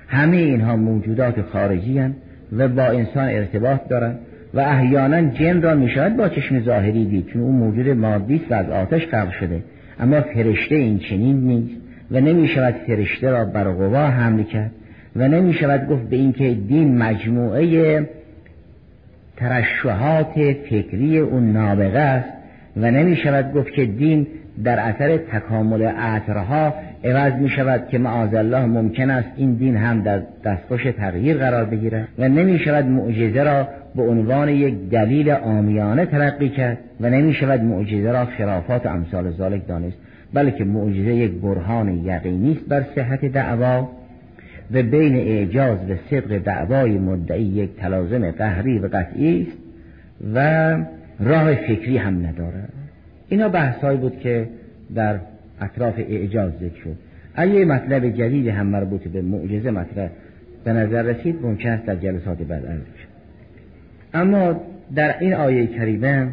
همه 0.07 0.37
اینها 0.37 0.75
موجودات 0.75 1.41
خارجی 1.41 1.99
هن 1.99 2.15
و 2.57 2.67
با 2.67 2.83
انسان 2.83 3.29
ارتباط 3.29 3.87
دارن 3.89 4.15
و 4.53 4.59
احیانا 4.59 5.21
جن 5.21 5.61
را 5.61 5.75
می‌شود 5.75 6.17
با 6.17 6.29
چشم 6.29 6.59
ظاهری 6.59 7.05
دید. 7.05 7.27
چون 7.27 7.41
اون 7.41 7.55
موجود 7.55 7.87
مادی 7.87 8.35
است 8.35 8.51
و 8.51 8.55
از 8.55 8.69
آتش 8.69 9.07
خلق 9.07 9.31
شده. 9.31 9.63
اما 9.99 10.21
فرشته 10.21 10.75
این 10.75 10.99
چنین 10.99 11.37
نیست 11.37 11.81
و 12.11 12.19
نمی 12.19 12.47
شود 12.47 12.75
فرشته 12.87 13.31
را 13.31 13.45
بر 13.45 13.63
قوا 13.63 14.07
حمل 14.07 14.43
کرد. 14.43 14.71
و 15.15 15.27
نمی 15.27 15.53
شود 15.53 15.87
گفت 15.87 16.09
به 16.09 16.15
اینکه 16.15 16.53
دین 16.53 16.97
مجموعه 16.97 18.09
ترشحات 19.37 20.33
فکری 20.69 21.19
اون 21.19 21.51
نابغه 21.51 21.99
است 21.99 22.29
و 22.77 22.91
نمی 22.91 23.15
شود 23.15 23.53
گفت 23.53 23.73
که 23.73 23.85
دین 23.85 24.27
در 24.63 24.79
اثر 24.79 25.17
تکامل 25.17 25.83
عطرها 25.83 26.73
عوض 27.03 27.33
می 27.33 27.49
شود 27.49 27.87
که 27.87 27.97
معاذ 27.97 28.33
الله 28.33 28.65
ممکن 28.65 29.09
است 29.09 29.29
این 29.37 29.53
دین 29.53 29.77
هم 29.77 30.01
در 30.01 30.21
دستخوش 30.45 30.83
تغییر 30.83 31.37
قرار 31.37 31.65
بگیرد 31.65 32.07
و 32.19 32.27
نمی 32.27 32.59
شود 32.59 32.85
معجزه 32.85 33.43
را 33.43 33.67
به 33.95 34.01
عنوان 34.01 34.49
یک 34.49 34.89
دلیل 34.89 35.29
آمیانه 35.31 36.05
تلقی 36.05 36.49
کرد 36.49 36.77
و 37.01 37.09
نمی 37.09 37.33
شود 37.33 37.61
معجزه 37.61 38.11
را 38.11 38.25
خرافات 38.25 38.85
امثال 38.85 39.31
ذالک 39.31 39.67
دانست 39.67 39.97
بلکه 40.33 40.63
معجزه 40.63 41.13
یک 41.15 41.31
برهان 41.31 42.05
یقینی 42.05 42.51
است 42.51 42.69
بر 42.69 42.85
صحت 42.95 43.25
دعوا. 43.25 43.87
و 44.73 44.83
بین 44.83 45.15
اعجاز 45.15 45.77
و 45.89 45.95
صدق 46.09 46.37
دعوای 46.37 46.97
مدعی 46.97 47.43
یک 47.43 47.75
تلازم 47.75 48.31
قهری 48.31 48.79
و 48.79 48.87
قطعی 48.87 49.47
است 49.47 49.57
و 50.33 50.77
راه 51.19 51.55
فکری 51.55 51.97
هم 51.97 52.27
ندارد. 52.27 52.73
اینا 53.29 53.49
بحثایی 53.49 53.97
بود 53.97 54.19
که 54.19 54.47
در 54.95 55.19
اطراف 55.61 55.99
اعجاز 55.99 56.51
ذکر 56.51 56.83
شد. 56.83 56.95
اگه 57.35 57.65
مطلب 57.65 58.09
جدید 58.09 58.47
هم 58.47 58.67
مربوط 58.67 59.07
به 59.07 59.21
معجزه 59.21 59.71
مطرح 59.71 60.09
به 60.63 60.73
نظر 60.73 61.01
رسید 61.01 61.35
ممکن 61.41 61.69
است 61.69 61.85
در 61.85 61.95
جلسات 61.95 62.37
بعد 62.37 62.63
اما 64.13 64.61
در 64.95 65.19
این 65.19 65.33
آیه 65.33 65.67
کریمه 65.67 66.27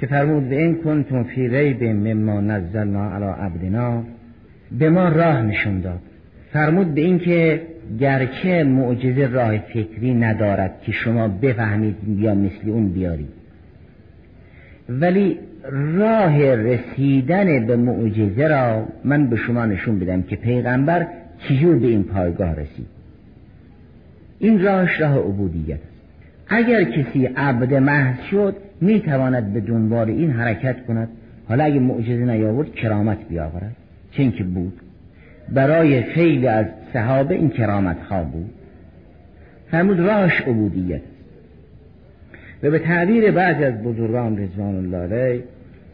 که 0.00 0.06
فرمود 0.06 0.48
به 0.48 0.56
این 0.56 0.82
کنتم 0.82 1.22
فی 1.22 1.48
ریب 1.48 1.84
مما 1.84 2.40
نزلنا 2.40 3.14
علی 3.14 3.24
عبدنا 3.24 4.04
به 4.78 4.90
ما 4.90 5.08
راه 5.08 5.42
نشون 5.42 5.80
داد. 5.80 6.00
فرمود 6.54 6.94
به 6.94 7.00
این 7.00 7.18
که 7.18 7.62
گرچه 8.00 8.64
معجزه 8.64 9.26
راه 9.26 9.58
فکری 9.58 10.14
ندارد 10.14 10.82
که 10.82 10.92
شما 10.92 11.28
بفهمید 11.28 11.96
یا 12.18 12.34
مثل 12.34 12.70
اون 12.70 12.88
بیارید. 12.88 13.28
ولی 14.88 15.38
راه 15.70 16.54
رسیدن 16.54 17.66
به 17.66 17.76
معجزه 17.76 18.48
را 18.48 18.86
من 19.04 19.26
به 19.26 19.36
شما 19.36 19.66
نشون 19.66 19.98
بدم 19.98 20.22
که 20.22 20.36
پیغمبر 20.36 21.06
چجور 21.38 21.76
به 21.76 21.86
این 21.86 22.04
پایگاه 22.04 22.52
رسید. 22.52 22.86
این 24.38 24.62
راهش 24.62 25.00
راه 25.00 25.18
عبودیت 25.18 25.74
است. 25.74 25.94
اگر 26.48 26.84
کسی 26.84 27.26
عبد 27.26 27.74
محض 27.74 28.20
شد 28.30 28.56
می‌تواند 28.80 29.52
به 29.52 29.60
دنبال 29.60 30.08
این 30.08 30.30
حرکت 30.30 30.86
کند 30.86 31.08
حالا 31.48 31.64
اگه 31.64 31.80
معجزه 31.80 32.24
نیاورد 32.24 32.74
کرامت 32.74 33.18
بیاورد. 33.28 33.76
چون 34.10 34.30
که 34.30 34.44
بود. 34.44 34.80
برای 35.52 36.02
خیلی 36.02 36.46
از 36.46 36.66
صحابه 36.92 37.34
این 37.34 37.50
کرامت 37.50 37.96
خواه 38.08 38.32
بود. 38.32 38.50
فرمود 39.70 40.00
راهش 40.00 40.40
عبودیت. 40.40 41.00
و 42.62 42.70
به 42.70 42.78
تعبیر 42.78 43.30
بعضی 43.30 43.64
از 43.64 43.82
بزرگان 43.82 44.38
رضوان 44.38 44.74
الله 44.74 44.98
علیه 44.98 45.42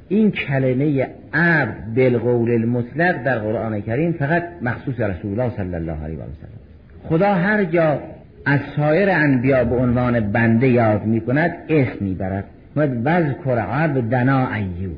این 0.08 0.30
کلمه 0.30 1.08
عبد 1.34 1.94
بالقول 1.96 2.50
المطلق 2.50 3.22
در 3.22 3.38
قرآن 3.38 3.80
کریم 3.80 4.12
فقط 4.12 4.42
مخصوص 4.62 5.00
رسول 5.00 5.40
الله 5.40 5.56
صلی 5.56 5.74
الله 5.74 6.04
علیه 6.04 6.16
و 6.16 6.20
سلم 6.20 6.60
خدا 7.08 7.34
هر 7.34 7.64
جا 7.64 7.98
از 8.46 8.60
سایر 8.76 9.10
انبیا 9.10 9.64
به 9.64 9.76
عنوان 9.76 10.20
بنده 10.20 10.68
یاد 10.68 11.04
می 11.04 11.20
کند 11.20 11.54
اسم 11.68 12.04
می 12.04 12.14
برد 12.14 12.44
وذکر 12.76 13.58
عبدنا 13.58 14.54
ایوب. 14.54 14.96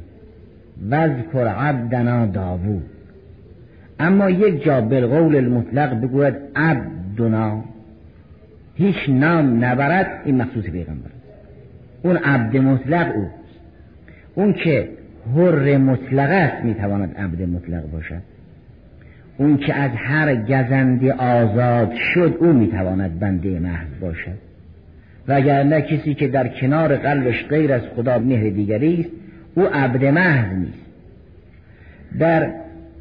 وذکر 0.91 1.47
عبدنا 1.47 2.27
داوود. 2.27 2.83
اما 4.01 4.31
یک 4.31 4.65
جا 4.65 4.81
بالقول 4.81 5.37
المطلق 5.37 6.01
بگوید 6.01 6.35
عبدنا 6.57 7.65
هیچ 8.75 8.97
نام 9.09 9.65
نبرد 9.65 10.23
این 10.25 10.37
مخصوص 10.43 10.65
پیغمبر. 10.65 11.11
اون 12.03 12.17
عبد 12.17 12.57
مطلق 12.57 13.17
او 13.17 13.29
اون 14.35 14.53
که 14.53 14.89
حر 15.37 15.77
مطلق 15.77 16.31
است 16.31 16.65
می‌تواند 16.65 17.17
عبد 17.17 17.43
مطلق 17.43 17.91
باشد. 17.91 18.23
اون 19.37 19.57
که 19.57 19.75
از 19.75 19.91
هر 19.95 20.35
گزندی 20.35 21.11
آزاد 21.11 21.95
شد 21.95 22.37
او 22.41 22.53
می‌تواند 22.53 23.19
بنده 23.19 23.59
محض 23.61 23.89
باشد. 24.01 24.53
و 25.29 25.33
اگر 25.33 25.63
نه 25.63 25.81
کسی 25.81 26.15
که 26.15 26.29
در 26.29 26.49
کنار 26.49 26.97
قلبش 26.97 27.47
غیر 27.49 27.73
از 27.73 27.83
خدا 27.97 28.19
مهر 28.19 28.51
دیگری 28.51 29.01
است 29.01 29.11
او 29.55 29.67
عبد 29.75 30.05
محض 30.05 30.57
نیست. 30.57 30.87
در 32.19 32.51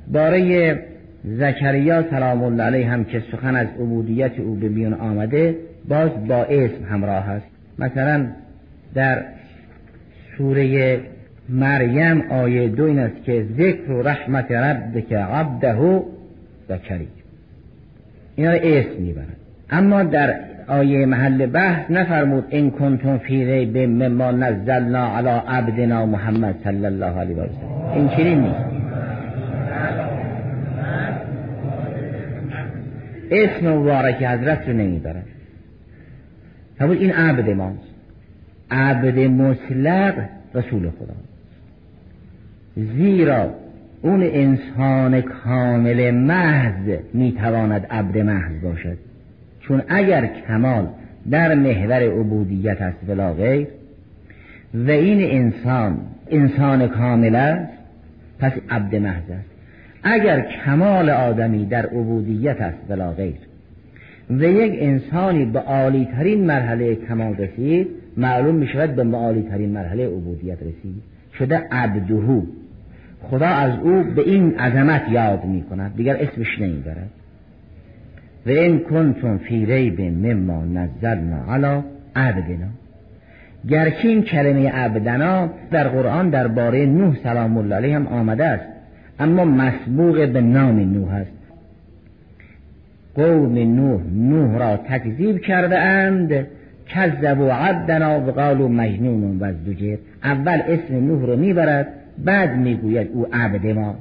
باره 0.08 0.80
زکریا 1.24 2.04
سلام 2.10 2.43
الله 2.43 2.64
علیه 2.64 2.89
هم 2.89 3.04
که 3.04 3.24
سخن 3.32 3.56
از 3.56 3.68
عبودیت 3.68 4.39
او 4.39 4.56
به 4.56 4.70
میان 4.70 4.93
آمده 4.93 5.56
باز 5.88 6.10
با 6.28 6.43
اسم 6.43 6.86
همراه 6.89 7.30
است. 7.30 7.45
مثلا 7.80 8.26
در 8.93 9.24
سوره 10.38 10.99
مریم 11.49 12.22
آیه 12.32 12.68
دو 12.68 12.84
این 12.84 12.99
است 12.99 13.24
که 13.26 13.45
ذکر 13.58 13.91
و 13.91 14.02
رحمت 14.02 14.52
رب 14.52 15.08
که 15.10 15.18
عبده 15.18 16.02
زکری. 16.70 17.08
اینا 18.36 18.52
رو 18.52 18.60
اسم 18.64 19.02
می‌برن. 19.02 19.26
اما 19.70 20.04
در 20.04 20.36
آیه 20.68 21.06
محل 21.06 21.45
بحث 21.45 21.91
نفرمود 21.91 22.45
این 22.49 22.72
کنتم 22.72 23.18
فی 23.18 23.45
ریب 23.45 23.78
مما 23.78 24.32
نزلنا 24.32 25.18
علی 25.18 25.30
عبدنا 25.47 26.06
محمد 26.06 26.56
صلی 26.64 26.86
الله 26.86 27.20
علیه 27.20 27.36
و 27.36 27.45
این 27.95 28.10
چنین 28.10 28.39
نیست. 28.39 28.66
اسم 33.32 33.68
مبارک 33.68 34.24
حضرت 34.24 34.68
رو 34.68 34.74
نمی‌برن 34.74 35.24
فرمود 36.78 36.98
این 36.98 37.12
عبد 37.12 37.50
ماست. 37.50 37.92
عبد 38.72 39.20
مطلق 39.20 40.14
رسول 40.56 40.90
خدا 40.90 41.16
زیرا 42.76 43.54
اون 44.02 44.24
انسان 44.24 45.22
کامل 45.22 46.12
محض 46.12 47.00
می‌تواند 47.14 47.86
عبد 47.90 48.18
محض 48.18 48.62
باشد. 48.64 48.98
چون 49.60 49.82
اگر 49.88 50.30
کمال 50.48 50.88
در 51.32 51.56
محور 51.56 52.04
عبودیت 52.04 52.82
است 52.82 52.98
ولا 53.08 53.34
غیر 53.34 53.68
و 54.74 54.90
این 54.90 55.32
انسان 55.32 55.98
انسان 56.30 56.88
کامل 56.88 57.36
است 57.36 57.72
پس 58.40 58.52
عبد 58.70 58.96
محض 58.96 59.32
است. 59.32 59.61
اگر 60.04 60.41
کمال 60.41 61.10
آدمی 61.10 61.66
در 61.66 61.86
عبودیت 61.86 62.62
است 62.62 62.78
ولا 62.89 63.12
غیر 63.12 63.36
و 64.30 64.43
یک 64.43 64.74
انسانی 64.82 65.45
به 65.45 65.60
عالی 65.60 66.06
ترین 66.06 66.45
مرحله 66.45 66.95
کمال 66.95 67.36
رسید 67.36 67.88
معلوم 68.18 68.56
می 68.56 68.68
شود 68.68 68.95
به 68.95 69.18
عالی 69.18 69.41
ترین 69.41 69.70
مرحله 69.70 70.08
عبودیت 70.08 70.58
رسید. 70.62 71.04
شده 71.38 71.68
عبدهو. 71.72 72.41
خدا 73.22 73.47
از 73.47 73.80
او 73.84 74.04
به 74.16 74.22
این 74.22 74.60
عظمت 74.60 75.02
یاد 75.12 75.45
می 75.45 75.62
کند 75.62 75.95
دیگر 75.95 76.16
اسمش 76.16 76.60
نمی‌برد. 76.60 77.10
و 78.45 78.49
این 78.49 78.80
کنتم 78.80 79.38
فی 79.38 79.66
ریب 79.66 80.02
مما 80.02 80.66
نزلنا 80.66 81.54
علی 81.54 81.84
عبدنا. 82.16 82.68
گرچه 83.70 84.08
این 84.08 84.22
کلمه 84.22 84.70
عبدنا 84.70 85.49
در 85.72 85.88
قرآن 85.88 86.30
درباره 86.30 86.86
نوح 86.86 87.18
سلام 87.24 87.58
الله 87.58 87.76
علیه 87.76 87.95
هم 87.95 88.08
آمده 88.08 88.45
است. 88.45 88.70
اما 89.22 89.45
مسبوق 89.45 90.28
به 90.28 90.41
نام 90.41 90.80
نوح 90.80 91.13
است. 91.13 91.32
قوم 93.15 93.53
نوح 93.53 94.01
نوح 94.13 94.57
را 94.57 94.78
تکذیب 94.78 95.38
کرده 95.38 95.80
اند. 95.80 96.47
کذب 96.89 97.39
و 97.39 97.49
عبدنا 97.51 98.19
و 98.19 98.32
قالوا 98.32 98.67
مجنون 98.67 99.38
و 99.39 99.53
زجر. 99.65 99.97
اول 100.24 100.59
اسم 100.67 100.95
نوح 101.07 101.26
رو 101.26 101.38
می‌برد 101.38 101.88
بعد 102.26 102.57
می‌گوید 102.57 103.09
او 103.13 103.28
عبد 103.34 103.65
ماست 103.65 103.99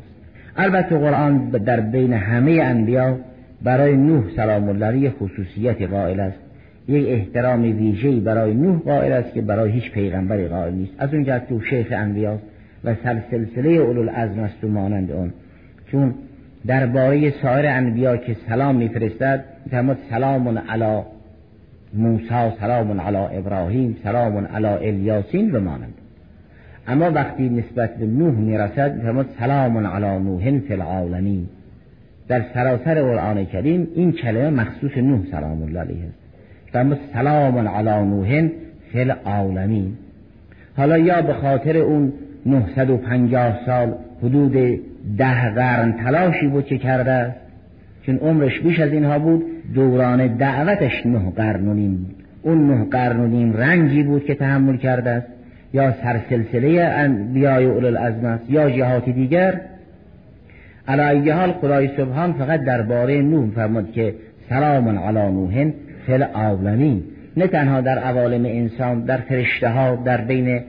البته 0.56 0.98
قرآن 0.98 1.48
در 1.48 1.80
بین 1.80 2.12
همه 2.12 2.52
انبیا 2.52 3.18
برای 3.62 3.96
نوح 3.96 4.24
سلام 4.36 4.68
الله 4.68 5.10
خصوصیت 5.10 5.82
قائل 5.82 6.20
است. 6.20 6.38
یک 6.88 7.08
احترام 7.08 7.62
ویژه‌ای 7.62 8.20
برای 8.20 8.54
نوح 8.54 8.78
قائل 8.78 9.12
است 9.12 9.34
که 9.34 9.42
برای 9.42 9.70
هیچ 9.70 9.90
پیغمبری 9.90 10.48
قائل 10.48 10.74
نیست. 10.74 10.92
از 10.98 11.14
اونجا 11.14 11.38
که 11.38 11.52
او 11.54 11.60
شیخ 11.60 11.86
انبیاست. 11.90 12.42
و 12.85 12.95
سلسله 13.31 13.68
اولو 13.68 14.01
العزم 14.01 14.41
است 14.41 14.64
و 14.64 14.68
مانند 14.68 15.11
اون 15.11 15.33
چون 15.93 16.14
درباره 16.66 17.31
سایر 17.43 17.66
انبیا 17.66 18.16
که 18.16 18.37
سلام 18.49 18.74
میفرستد 18.74 19.45
میفرماد 19.64 19.99
سلام 20.11 20.59
علی 20.59 21.03
موسی 21.95 22.51
سلام 22.61 23.01
علی 23.01 23.39
ابراهیم 23.39 23.97
سلام 24.05 24.47
علی 24.47 24.66
الیاسین 24.66 25.53
و 25.53 25.61
مانند. 25.61 25.95
اما 26.89 27.11
وقتی 27.11 27.49
نسبت 27.49 27.97
به 27.97 28.07
نوح 28.07 28.35
می‌رسد 28.35 28.97
میفرماد 28.97 29.26
سلام 29.39 29.87
علی 29.87 30.24
نوح 30.24 30.59
فی 30.59 30.72
العالمین. 30.72 31.47
در 32.28 32.43
سراسر 32.55 33.03
قرآن 33.03 33.45
کریم 33.45 33.89
این 33.95 34.12
کلمه 34.12 34.51
مخصوص 34.51 34.97
نوح 34.97 35.20
سلام 35.31 35.62
الله 35.62 35.81
علیه 35.81 36.05
است. 36.05 36.20
فرمود 36.72 36.99
سلام 37.12 37.68
علی 37.68 38.07
نوح 38.07 38.49
فی 38.93 39.01
العالمین. 39.01 39.97
حالا 40.76 40.99
یا 40.99 41.22
به 41.22 41.35
خاطر 41.35 41.76
اون 41.76 42.12
950 42.47 43.59
سال 43.66 43.95
حدود 44.22 44.53
ده 45.18 45.51
قرن 45.55 45.93
تلاشی 45.93 46.47
بود 46.47 46.66
که 46.66 46.78
کرده 46.78 47.34
چون 48.07 48.16
عمرش 48.16 48.61
بیش 48.61 48.80
از 48.80 48.93
اینها 48.93 49.18
بود 49.18 49.45
دوران 49.74 50.26
دعوتش 50.26 51.07
نه 51.07 51.30
قرن 51.36 51.68
و 51.68 51.74
نیم 51.74 52.07
اون 52.43 52.70
نه 52.70 52.84
قرن 52.84 53.20
و 53.20 53.26
نیم 53.26 53.53
رنجی 53.53 54.03
بود 54.03 54.24
که 54.24 54.34
تحمل 54.34 54.76
کرده 54.76 55.11
است. 55.11 55.26
یا 55.72 55.95
سرسلسله 56.03 56.82
انبیای 56.82 57.64
اول 57.64 57.84
العزم 57.84 58.26
است 58.26 58.51
یا 58.51 58.70
جهات 58.70 59.09
دیگر. 59.09 59.61
علی 60.88 61.30
حال 61.30 61.53
خدای 61.53 61.88
سبحان 61.97 62.32
فقط 62.32 62.64
درباره 62.64 63.22
نوح 63.22 63.51
فرمود 63.51 63.93
که 63.93 64.14
سلام 64.49 64.99
علی 64.99 65.32
نوح 65.32 65.70
فل 66.07 66.22
العالمین. 66.22 67.03
نه 67.36 67.47
تنها 67.47 67.80
در 67.80 67.99
عوالم 67.99 68.45
انسان 68.45 69.01
در 69.01 69.16
فرشته 69.16 69.68
ها 69.68 69.97
در 69.97 70.20
بین 70.20 70.61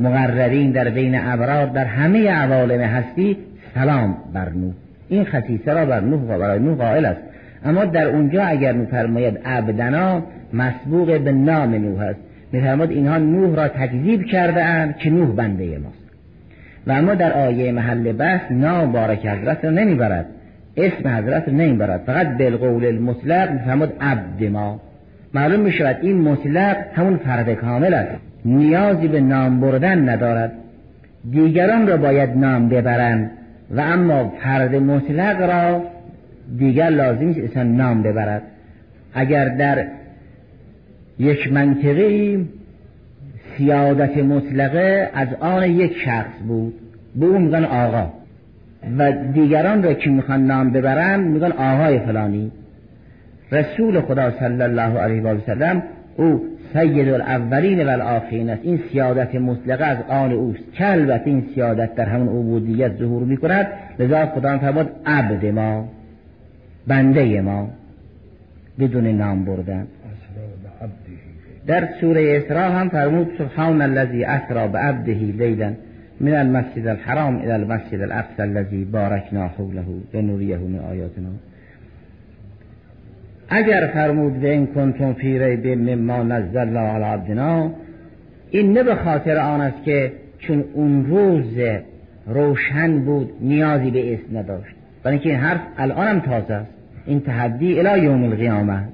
مقربین 0.00 0.70
در 0.70 0.88
بین 0.88 1.20
ابرار 1.20 1.66
در 1.66 1.84
همه 1.84 2.30
عوالم 2.30 2.80
هستی 2.80 3.36
سلام 3.74 4.16
بر 4.34 4.48
نوح. 4.48 4.72
این 5.08 5.24
خصیصه 5.24 5.72
را 5.72 5.86
بر 5.86 6.00
نوح 6.00 6.22
و 6.22 6.38
برای 6.38 6.58
نوح 6.58 6.76
قائل 6.76 7.04
است. 7.04 7.20
اما 7.64 7.84
در 7.84 8.06
اونجا 8.06 8.44
اگر 8.44 8.72
میفرماید 8.72 9.38
عبدنا 9.44 10.22
مسبوق 10.52 11.20
به 11.20 11.32
نام 11.32 11.74
نوح 11.74 12.00
است. 12.00 12.20
میفرماید 12.52 12.90
اینها 12.90 13.18
نوح 13.18 13.56
را 13.56 13.68
تکذیب 13.68 14.24
کرده 14.24 14.64
اند 14.64 14.96
که 14.96 15.10
نوح 15.10 15.34
بنده 15.34 15.78
ماست. 15.78 15.96
و 16.86 16.92
اما 16.92 17.14
در 17.14 17.32
آیه 17.32 17.72
محل 17.72 18.12
بحث 18.12 18.42
نام 18.50 18.92
بارک 18.92 19.26
حضرت 19.26 19.64
را 19.64 19.70
نمی‌برد. 19.70 20.26
اسم 20.76 21.08
حضرت 21.08 21.48
را 21.48 21.54
نمی‌برد. 21.54 22.02
فقط 22.06 22.38
بالقول 22.38 22.84
المطلق 22.84 23.50
میفرماید 23.50 23.92
عبد 24.00 24.44
ما. 24.44 24.80
معلوم 25.34 25.60
می 25.60 25.72
شود 25.72 25.96
این 26.02 26.20
مطلق 26.20 26.76
همون 26.94 27.16
فرد 27.16 27.54
کامل 27.54 27.94
است. 27.94 28.29
نیازی 28.44 29.08
به 29.08 29.20
نام 29.20 29.60
بردن 29.60 30.08
ندارد. 30.08 30.52
دیگران 31.30 31.86
را 31.86 31.96
باید 31.96 32.36
نام 32.36 32.68
ببرند. 32.68 33.30
و 33.70 33.80
اما 33.80 34.32
فرد 34.42 34.74
مطلق 34.74 35.42
را 35.42 35.82
دیگر 36.58 36.90
لازم 36.90 37.28
است 37.28 37.56
نام 37.56 38.02
ببرد. 38.02 38.42
اگر 39.14 39.48
در 39.48 39.84
یک 41.18 41.52
منطقه 41.52 42.38
سیادت 43.58 44.16
مطلقه 44.16 45.10
از 45.14 45.28
آن 45.40 45.70
یک 45.70 45.96
شخص 46.04 46.42
بود 46.48 46.74
به 47.16 47.26
اون 47.26 47.42
میگن 47.42 47.64
آقا. 47.64 48.06
و 48.98 49.12
دیگران 49.12 49.82
را 49.82 49.94
که 49.94 50.10
می‌خوان 50.10 50.46
نام 50.46 50.70
ببرن 50.70 51.20
میگن 51.20 51.52
آقای 51.52 51.98
فلانی. 51.98 52.50
رسول 53.52 54.00
خدا 54.00 54.30
صلی 54.30 54.62
الله 54.62 54.98
علیه 54.98 55.22
و 55.22 55.38
سلم 55.46 55.82
او 56.16 56.42
سید 56.72 57.08
الاولین 57.08 57.86
و 57.86 57.90
الاخرین 57.90 58.50
است. 58.50 58.60
این 58.64 58.80
سیادت 58.92 59.34
مطلقه 59.34 59.84
از 59.84 59.98
آن 60.08 60.32
اوست. 60.32 60.72
که 60.72 60.90
البته 60.92 61.26
این 61.26 61.44
سیادت 61.54 61.94
در 61.94 62.04
همون 62.04 62.28
عبودیت 62.28 62.96
ظهور 62.96 63.22
می 63.22 63.36
کند 63.36 63.66
لذا 63.98 64.26
خدا 64.26 64.58
فرمود 64.58 64.90
عبد 65.06 65.46
ما 65.46 65.88
بنده 66.86 67.40
ما 67.40 67.68
بدون 68.78 69.06
نام 69.06 69.44
بردن. 69.44 69.86
در 71.66 71.88
سوره 72.00 72.42
اسراء 72.44 72.70
هم 72.70 72.88
فرمود 72.88 73.28
سبحان 73.38 73.82
الذي 73.82 74.24
اسرا 74.24 74.68
بعبده 74.68 75.12
لیلا 75.12 75.72
من 76.20 76.34
المسجد 76.34 76.86
الحرام 76.86 77.36
الى 77.36 77.56
المسجد 77.56 78.00
الاقصى 78.00 78.42
الذي 78.42 78.84
باركنا 78.84 79.48
حوله 79.48 79.84
لنريه 80.14 80.56
من 80.56 80.78
آیاتنا. 80.78 81.49
اگر 83.50 83.90
فرمود 83.94 84.40
به 84.40 84.50
این 84.50 84.66
کنتم 84.66 85.12
فی 85.12 85.38
ریب 85.38 85.66
مما 85.66 86.22
نزلنا 86.22 86.80
علی 86.80 87.04
عبدنا 87.04 87.70
این 88.50 88.72
نه 88.72 88.82
به 88.82 88.94
خاطر 88.94 89.38
آن 89.38 89.60
است 89.60 89.84
که 89.84 90.12
چون 90.38 90.64
اون 90.74 91.06
روز 91.06 91.58
روشن 92.26 92.98
بود 92.98 93.32
نیازی 93.40 93.90
به 93.90 94.14
اسم 94.14 94.38
نداشت. 94.38 94.74
برای 95.02 95.14
اینکه 95.14 95.30
این 95.30 95.38
حرف 95.38 95.60
الان 95.78 96.06
هم 96.06 96.20
تازه 96.20 96.54
است. 96.54 96.70
این 97.06 97.20
تحدی 97.20 97.80
الی 97.80 98.04
یوم 98.04 98.24
القیامه 98.24 98.72
است. 98.72 98.92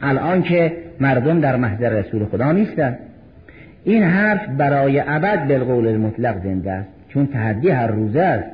الان 0.00 0.42
که 0.42 0.72
مردم 1.00 1.40
در 1.40 1.56
محضر 1.56 1.88
رسول 1.88 2.24
خدا 2.24 2.52
نیستند 2.52 2.98
این 3.84 4.02
حرف 4.02 4.48
برای 4.58 5.02
ابد 5.06 5.48
بالقول 5.48 5.86
المطلق 5.86 6.42
زنده 6.42 6.72
است. 6.72 6.88
چون 7.08 7.26
تحدی 7.26 7.70
هر 7.70 7.86
روزه 7.86 8.20
است. 8.20 8.48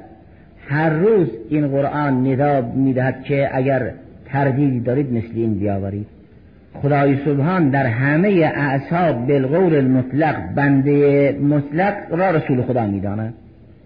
هر 0.68 0.90
روز 0.90 1.28
این 1.50 1.68
قرآن 1.68 2.26
ندا 2.26 2.60
می‌دهد 2.60 3.22
که 3.22 3.50
اگر 3.52 3.90
تردیدی 4.34 4.80
دارید 4.80 5.12
مثل 5.12 5.32
این 5.34 5.54
بیاورید. 5.54 6.06
خدای 6.82 7.16
سبحان 7.24 7.68
در 7.68 7.86
همه 7.86 8.28
اعصاب 8.54 9.26
بالقول 9.26 9.74
المطلق 9.74 10.36
بنده 10.54 11.32
مطلق 11.32 11.94
را 12.10 12.30
رسول 12.30 12.62
خدا 12.62 12.86
می‌داند. 12.86 13.34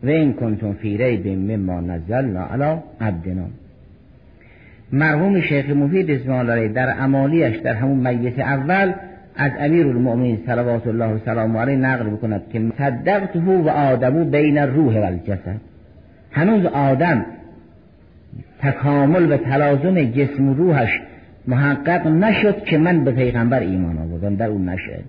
و 0.03 0.09
این 0.09 0.33
کنتم 0.33 0.73
فی 0.73 0.97
ریب 0.97 1.27
مما 1.27 1.81
نزلنا 1.81 2.47
علی 2.47 2.79
عبدنا. 3.01 3.45
مرحوم 4.93 5.41
شیخ 5.41 5.71
مفید 5.71 6.11
اسم 6.11 6.69
در 6.69 6.95
امالیش 6.99 7.57
در 7.57 7.75
همون 7.75 8.09
میت 8.09 8.39
اول 8.39 8.93
از 9.37 9.53
امیر 9.61 9.87
المؤمنین 9.87 10.39
صلوات 10.47 10.87
الله 10.87 11.07
و 11.07 11.19
سلام 11.25 11.57
علیه 11.57 11.77
نقل 11.77 12.05
بکند 12.11 12.43
که 12.53 12.63
صدقته 12.79 13.41
و 13.41 13.69
آدمو 13.69 14.25
بین 14.25 14.59
الروح 14.59 14.99
و 14.99 15.05
الجسد. 15.05 15.61
هنوز 16.33 16.65
آدم 16.65 17.25
تکامل 18.63 19.33
و 19.33 19.37
تلازم 19.37 20.05
جسم 20.05 20.49
و 20.49 20.55
روحش 20.55 21.01
محقق 21.47 22.07
نشد 22.07 22.65
که 22.65 22.79
من 22.79 23.05
به 23.05 23.11
پیغمبر 23.11 23.61
ایمان 23.61 23.99
آوردم 23.99 24.37
در 24.37 24.47
اون 24.47 24.69
نشه 24.69 25.01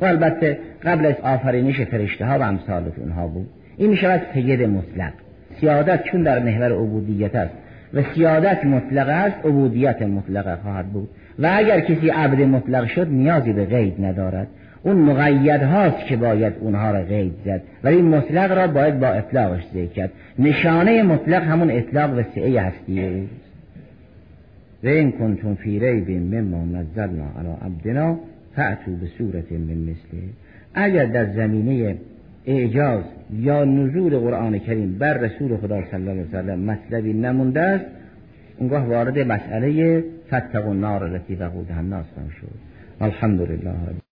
و 0.00 0.04
البته 0.04 0.58
قبل 0.84 1.06
از 1.06 1.14
آفرینش 1.22 1.80
فرشته 1.80 2.26
ها 2.26 2.38
و 2.38 2.42
امثال 2.42 2.92
اونها 2.96 3.26
بود. 3.26 3.48
این 3.76 3.90
می 3.90 3.96
شود 3.96 4.22
سید 4.34 4.62
مطلق. 4.62 5.12
سیادت 5.60 6.04
چون 6.04 6.22
در 6.22 6.38
محور 6.38 6.72
عبودیت 6.72 7.34
است 7.34 7.54
و 7.94 8.02
سیادت 8.14 8.64
مطلق 8.64 9.08
است 9.08 9.36
عبودیت 9.44 10.02
مطلق 10.02 10.58
خواهد 10.62 10.86
بود. 10.86 11.08
و 11.38 11.50
اگر 11.54 11.80
کسی 11.80 12.08
عبد 12.08 12.40
مطلق 12.40 12.86
شد 12.86 13.08
نیازی 13.10 13.52
به 13.52 13.64
قید 13.64 14.04
ندارد. 14.04 14.46
اون 14.82 14.96
مقید 14.96 15.62
هاست 15.62 16.06
که 16.08 16.16
باید 16.16 16.52
اونها 16.60 16.90
را 16.90 17.02
قید 17.02 17.32
زد. 17.44 17.62
ولی 17.84 18.02
مطلق 18.02 18.52
را 18.52 18.66
باید 18.66 19.00
با 19.00 19.06
اطلاقش 19.06 19.62
ذکر 19.74 19.86
کرد. 19.86 20.10
نشانه 20.38 21.02
مطلق 21.02 21.42
همون 21.42 21.70
اطلاق 21.70 22.18
و 22.18 22.22
سعه 22.34 22.60
هستیه. 22.60 23.22
و 24.84 24.88
این 24.88 25.12
کنتم 25.12 25.54
فی 25.54 25.78
ریب 25.78 26.10
مما 26.10 26.64
نزلنا 26.64 27.24
علی 27.38 27.48
عبدنا 27.62 28.18
فعتو 28.56 28.96
به 28.96 29.06
صورت 29.18 29.52
من 29.52 29.74
مثله. 29.74 30.22
اگر 30.74 31.04
در 31.04 31.26
زمینه 31.32 31.96
اعجاز 32.46 33.04
یا 33.32 33.64
نزول 33.64 34.18
قرآن 34.18 34.58
کریم 34.58 34.98
بر 34.98 35.14
رسول 35.14 35.56
خدا 35.56 35.82
صلی 35.90 36.00
الله 36.00 36.10
علیه 36.10 36.24
وسلم 36.24 36.58
مطلبی 36.58 37.12
نمونده 37.12 37.60
است 37.60 37.84
اونگاه 38.58 38.86
وارد 38.86 39.18
مسئله 39.18 40.04
فتق 40.28 40.68
النار 40.68 41.04
التي 41.04 41.34
وقودها 41.34 41.78
الناس 41.78 42.06
شد. 42.40 42.48
الحمدلله 43.00 44.06